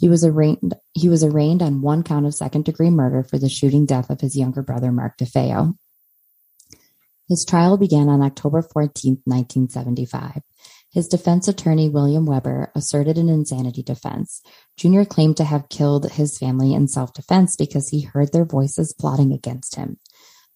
He 0.00 0.08
was 0.08 0.24
arraigned 0.24 0.74
he 0.94 1.10
was 1.10 1.22
arraigned 1.22 1.60
on 1.60 1.82
one 1.82 2.02
count 2.02 2.24
of 2.24 2.34
second 2.34 2.64
degree 2.64 2.88
murder 2.88 3.22
for 3.22 3.38
the 3.38 3.50
shooting 3.50 3.84
death 3.84 4.08
of 4.08 4.22
his 4.22 4.34
younger 4.34 4.62
brother 4.62 4.90
Mark 4.90 5.18
DeFeo. 5.18 5.76
His 7.28 7.44
trial 7.44 7.76
began 7.76 8.08
on 8.08 8.22
October 8.22 8.62
14, 8.62 9.20
1975. 9.24 10.40
His 10.90 11.06
defense 11.06 11.48
attorney, 11.48 11.90
William 11.90 12.24
Weber, 12.24 12.72
asserted 12.74 13.18
an 13.18 13.28
insanity 13.28 13.82
defense. 13.82 14.40
Junior 14.78 15.04
claimed 15.04 15.36
to 15.36 15.44
have 15.44 15.68
killed 15.68 16.10
his 16.10 16.38
family 16.38 16.72
in 16.72 16.88
self 16.88 17.12
defense 17.12 17.54
because 17.54 17.90
he 17.90 18.00
heard 18.00 18.32
their 18.32 18.46
voices 18.46 18.94
plotting 18.98 19.32
against 19.32 19.76
him. 19.76 19.98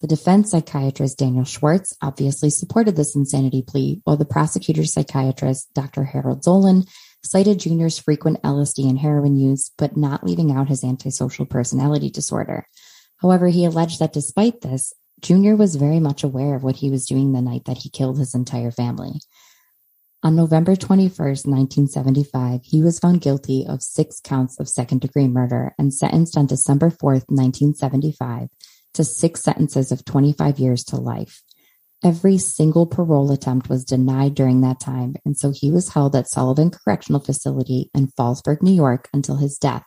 The 0.00 0.06
defense 0.06 0.52
psychiatrist, 0.52 1.18
Daniel 1.18 1.44
Schwartz, 1.44 1.94
obviously 2.02 2.48
supported 2.48 2.96
this 2.96 3.14
insanity 3.14 3.62
plea, 3.62 4.00
while 4.04 4.16
the 4.16 4.24
prosecutor's 4.24 4.94
psychiatrist, 4.94 5.68
Dr. 5.74 6.04
Harold 6.04 6.42
Zolan, 6.42 6.88
cited 7.24 7.58
Junior's 7.58 7.98
frequent 7.98 8.42
LSD 8.42 8.88
and 8.88 8.98
heroin 8.98 9.36
use, 9.36 9.70
but 9.78 9.96
not 9.96 10.24
leaving 10.24 10.52
out 10.52 10.68
his 10.68 10.84
antisocial 10.84 11.46
personality 11.46 12.10
disorder. 12.10 12.68
However, 13.16 13.48
he 13.48 13.64
alleged 13.64 13.98
that 14.00 14.12
despite 14.12 14.60
this, 14.60 14.92
Junior 15.20 15.56
was 15.56 15.76
very 15.76 16.00
much 16.00 16.22
aware 16.22 16.54
of 16.54 16.62
what 16.62 16.76
he 16.76 16.90
was 16.90 17.06
doing 17.06 17.32
the 17.32 17.40
night 17.40 17.64
that 17.64 17.78
he 17.78 17.88
killed 17.88 18.18
his 18.18 18.34
entire 18.34 18.70
family. 18.70 19.20
On 20.22 20.36
November 20.36 20.74
21, 20.74 21.10
1975, 21.18 22.60
he 22.64 22.82
was 22.82 22.98
found 22.98 23.20
guilty 23.20 23.66
of 23.68 23.82
six 23.82 24.20
counts 24.20 24.58
of 24.58 24.68
second 24.68 25.00
degree 25.00 25.28
murder 25.28 25.74
and 25.78 25.92
sentenced 25.92 26.36
on 26.36 26.46
December 26.46 26.90
4, 26.90 27.12
1975 27.12 28.48
to 28.94 29.04
six 29.04 29.42
sentences 29.42 29.92
of 29.92 30.04
25 30.04 30.58
years 30.58 30.84
to 30.84 30.96
life. 30.96 31.42
Every 32.04 32.36
single 32.36 32.86
parole 32.86 33.32
attempt 33.32 33.70
was 33.70 33.84
denied 33.84 34.34
during 34.34 34.60
that 34.60 34.78
time, 34.78 35.16
and 35.24 35.38
so 35.38 35.50
he 35.50 35.70
was 35.70 35.88
held 35.88 36.14
at 36.14 36.28
Sullivan 36.28 36.70
Correctional 36.70 37.20
Facility 37.20 37.90
in 37.94 38.08
Fallsburg, 38.08 38.60
New 38.60 38.74
York 38.74 39.08
until 39.14 39.36
his 39.36 39.56
death 39.56 39.86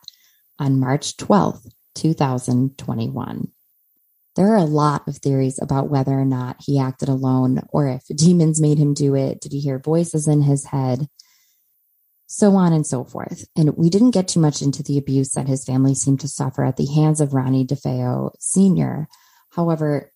on 0.58 0.80
March 0.80 1.16
12, 1.18 1.62
2021. 1.94 3.52
There 4.36 4.48
are 4.48 4.58
a 4.58 4.64
lot 4.64 5.08
of 5.08 5.18
theories 5.18 5.60
about 5.62 5.92
whether 5.92 6.12
or 6.12 6.26
not 6.26 6.58
he 6.60 6.80
acted 6.80 7.08
alone 7.08 7.62
or 7.70 7.88
if 7.88 8.04
demons 8.16 8.60
made 8.60 8.80
him 8.80 8.96
do 8.96 9.14
it. 9.14 9.40
Did 9.40 9.52
he 9.52 9.60
hear 9.60 9.78
voices 9.78 10.28
in 10.28 10.42
his 10.42 10.66
head? 10.66 11.08
so 12.28 12.56
on 12.56 12.74
and 12.74 12.86
so 12.86 13.06
forth. 13.06 13.46
And 13.56 13.76
we 13.78 13.90
didn't 13.90 14.12
get 14.12 14.28
too 14.28 14.42
much 14.42 14.62
into 14.62 14.84
the 14.84 14.98
abuse 14.98 15.30
that 15.32 15.48
his 15.48 15.64
family 15.64 15.96
seemed 15.96 16.20
to 16.20 16.28
suffer 16.28 16.64
at 16.64 16.76
the 16.76 16.86
hands 16.86 17.22
of 17.22 17.34
Ronnie 17.34 17.66
DeFeo 17.66 18.32
Sr. 18.38 19.08
However, 19.52 20.12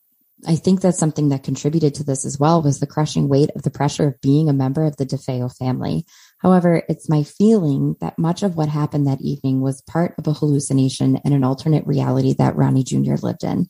I 0.47 0.55
think 0.55 0.81
that 0.81 0.95
something 0.95 1.29
that 1.29 1.43
contributed 1.43 1.95
to 1.95 2.03
this 2.03 2.25
as 2.25 2.39
well 2.39 2.61
was 2.61 2.79
the 2.79 2.87
crushing 2.87 3.27
weight 3.27 3.51
of 3.55 3.61
the 3.61 3.69
pressure 3.69 4.07
of 4.07 4.21
being 4.21 4.49
a 4.49 4.53
member 4.53 4.85
of 4.85 4.97
the 4.97 5.05
DeFeo 5.05 5.55
family. 5.55 6.05
However, 6.39 6.81
it's 6.89 7.09
my 7.09 7.23
feeling 7.23 7.95
that 8.01 8.17
much 8.17 8.41
of 8.41 8.55
what 8.55 8.69
happened 8.69 9.07
that 9.07 9.21
evening 9.21 9.61
was 9.61 9.81
part 9.81 10.15
of 10.17 10.27
a 10.27 10.33
hallucination 10.33 11.17
and 11.23 11.33
an 11.33 11.43
alternate 11.43 11.85
reality 11.85 12.33
that 12.33 12.55
Ronnie 12.55 12.83
Jr. 12.83 13.15
lived 13.21 13.43
in. 13.43 13.67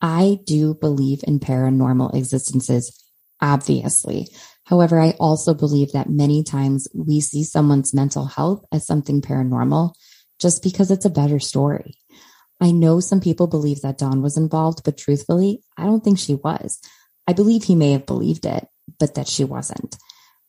I 0.00 0.38
do 0.44 0.74
believe 0.74 1.20
in 1.26 1.40
paranormal 1.40 2.14
existences, 2.14 3.02
obviously. 3.40 4.28
However, 4.64 5.00
I 5.00 5.10
also 5.20 5.54
believe 5.54 5.92
that 5.92 6.08
many 6.08 6.42
times 6.42 6.88
we 6.94 7.20
see 7.20 7.44
someone's 7.44 7.94
mental 7.94 8.24
health 8.24 8.64
as 8.72 8.86
something 8.86 9.20
paranormal 9.20 9.94
just 10.38 10.62
because 10.62 10.90
it's 10.90 11.04
a 11.04 11.10
better 11.10 11.38
story. 11.38 11.94
I 12.60 12.70
know 12.70 13.00
some 13.00 13.20
people 13.20 13.46
believe 13.46 13.82
that 13.82 13.98
Dawn 13.98 14.22
was 14.22 14.36
involved, 14.36 14.82
but 14.84 14.96
truthfully, 14.96 15.62
I 15.76 15.84
don't 15.84 16.02
think 16.02 16.18
she 16.18 16.34
was. 16.34 16.80
I 17.26 17.32
believe 17.32 17.64
he 17.64 17.74
may 17.74 17.92
have 17.92 18.06
believed 18.06 18.46
it, 18.46 18.66
but 18.98 19.14
that 19.14 19.28
she 19.28 19.44
wasn't. 19.44 19.96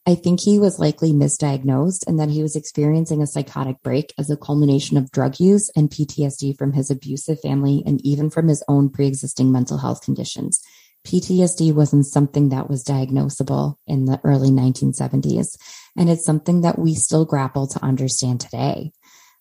I 0.08 0.16
think 0.16 0.40
he 0.40 0.58
was 0.58 0.80
likely 0.80 1.12
misdiagnosed 1.12 2.08
and 2.08 2.18
that 2.18 2.30
he 2.30 2.42
was 2.42 2.56
experiencing 2.56 3.22
a 3.22 3.28
psychotic 3.28 3.84
break 3.84 4.14
as 4.18 4.30
a 4.30 4.38
culmination 4.38 4.96
of 4.96 5.12
drug 5.12 5.38
use 5.38 5.70
and 5.76 5.90
PTSD 5.90 6.58
from 6.58 6.72
his 6.72 6.90
abusive 6.90 7.42
family 7.42 7.84
and 7.86 8.00
even 8.06 8.30
from 8.30 8.48
his 8.48 8.64
own 8.70 8.90
pre 8.90 9.06
existing 9.06 9.52
mental 9.52 9.80
health 9.80 10.02
conditions. 10.02 10.62
PTSD 11.06 11.74
wasn't 11.74 12.06
something 12.06 12.50
that 12.50 12.70
was 12.70 12.86
diagnosable 12.86 13.76
in 13.86 14.06
the 14.06 14.22
early 14.24 14.50
1970s, 14.50 15.58
and 15.98 16.10
it's 16.10 16.26
something 16.26 16.62
that 16.62 16.80
we 16.80 16.96
still 16.96 17.26
grapple 17.26 17.68
to 17.68 17.84
understand 17.84 18.40
today. 18.40 18.94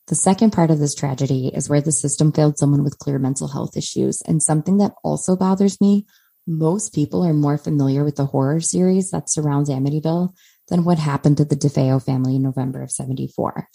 The 0.09 0.14
second 0.14 0.53
part 0.53 0.71
of 0.71 0.79
this 0.79 0.95
tragedy 0.95 1.51
is 1.53 1.69
where 1.69 1.81
the 1.81 1.92
system 1.92 2.33
failed 2.33 2.59
someone 2.59 2.85
with 2.85 2.99
clear 2.99 3.19
mental 3.19 3.49
health 3.49 3.77
issues. 3.77 4.23
And 4.23 4.42
something 4.42 4.79
that 4.79 4.92
also 5.03 5.37
bothers 5.37 5.81
me, 5.81 6.07
most 6.47 6.95
people 6.95 7.25
are 7.25 7.35
more 7.35 7.59
familiar 7.59 8.05
with 8.05 8.16
the 8.16 8.27
horror 8.27 8.61
series 8.61 9.11
that 9.11 9.31
surrounds 9.31 9.69
Amityville 9.69 10.33
than 10.69 10.85
what 10.85 10.99
happened 10.99 11.38
to 11.38 11.45
the 11.45 11.57
DeFeo 11.57 12.05
family 12.05 12.37
in 12.37 12.42
November 12.42 12.83
of 12.83 12.92
74. 12.92 13.69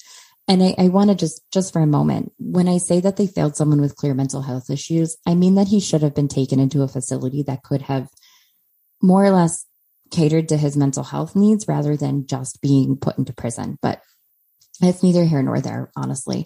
And 0.47 0.63
I, 0.63 0.75
I 0.77 0.87
want 0.87 1.09
to 1.09 1.15
just, 1.15 1.43
just 1.51 1.73
for 1.73 1.81
a 1.81 1.87
moment, 1.87 2.31
when 2.39 2.67
I 2.67 2.77
say 2.77 2.99
that 3.01 3.17
they 3.17 3.27
failed 3.27 3.55
someone 3.55 3.81
with 3.81 3.95
clear 3.95 4.13
mental 4.13 4.41
health 4.41 4.69
issues, 4.69 5.17
I 5.25 5.35
mean 5.35 5.55
that 5.55 5.67
he 5.67 5.79
should 5.79 6.01
have 6.01 6.15
been 6.15 6.27
taken 6.27 6.59
into 6.59 6.81
a 6.81 6.87
facility 6.87 7.43
that 7.43 7.63
could 7.63 7.83
have 7.83 8.09
more 9.01 9.23
or 9.23 9.31
less 9.31 9.65
catered 10.11 10.49
to 10.49 10.57
his 10.57 10.75
mental 10.77 11.03
health 11.03 11.35
needs 11.35 11.67
rather 11.67 11.95
than 11.95 12.27
just 12.27 12.61
being 12.61 12.97
put 12.97 13.17
into 13.17 13.33
prison. 13.33 13.77
But 13.81 14.01
it's 14.89 15.03
neither 15.03 15.25
here 15.25 15.41
nor 15.41 15.59
there, 15.61 15.91
honestly. 15.95 16.45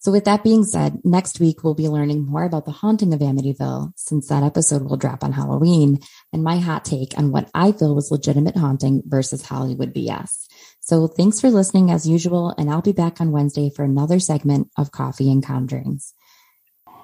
So 0.00 0.12
with 0.12 0.26
that 0.26 0.44
being 0.44 0.62
said, 0.62 1.00
next 1.04 1.40
week 1.40 1.64
we'll 1.64 1.74
be 1.74 1.88
learning 1.88 2.24
more 2.24 2.44
about 2.44 2.66
the 2.66 2.70
haunting 2.70 3.12
of 3.12 3.20
Amityville 3.20 3.92
since 3.96 4.28
that 4.28 4.44
episode 4.44 4.82
will 4.82 4.96
drop 4.96 5.24
on 5.24 5.32
Halloween 5.32 5.98
and 6.32 6.44
my 6.44 6.58
hot 6.58 6.84
take 6.84 7.18
on 7.18 7.32
what 7.32 7.50
I 7.52 7.72
feel 7.72 7.96
was 7.96 8.12
legitimate 8.12 8.56
haunting 8.56 9.02
versus 9.04 9.42
Hollywood 9.42 9.92
BS. 9.92 10.46
So 10.80 11.08
thanks 11.08 11.40
for 11.40 11.50
listening 11.50 11.90
as 11.90 12.08
usual. 12.08 12.54
And 12.56 12.70
I'll 12.70 12.80
be 12.80 12.92
back 12.92 13.20
on 13.20 13.32
Wednesday 13.32 13.70
for 13.74 13.84
another 13.84 14.20
segment 14.20 14.70
of 14.78 14.92
coffee 14.92 15.32
and 15.32 15.44
conjurings. 15.44 16.12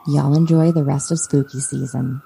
Y'all 0.06 0.36
enjoy 0.36 0.70
the 0.70 0.84
rest 0.84 1.10
of 1.10 1.18
spooky 1.18 1.60
season. 1.60 2.22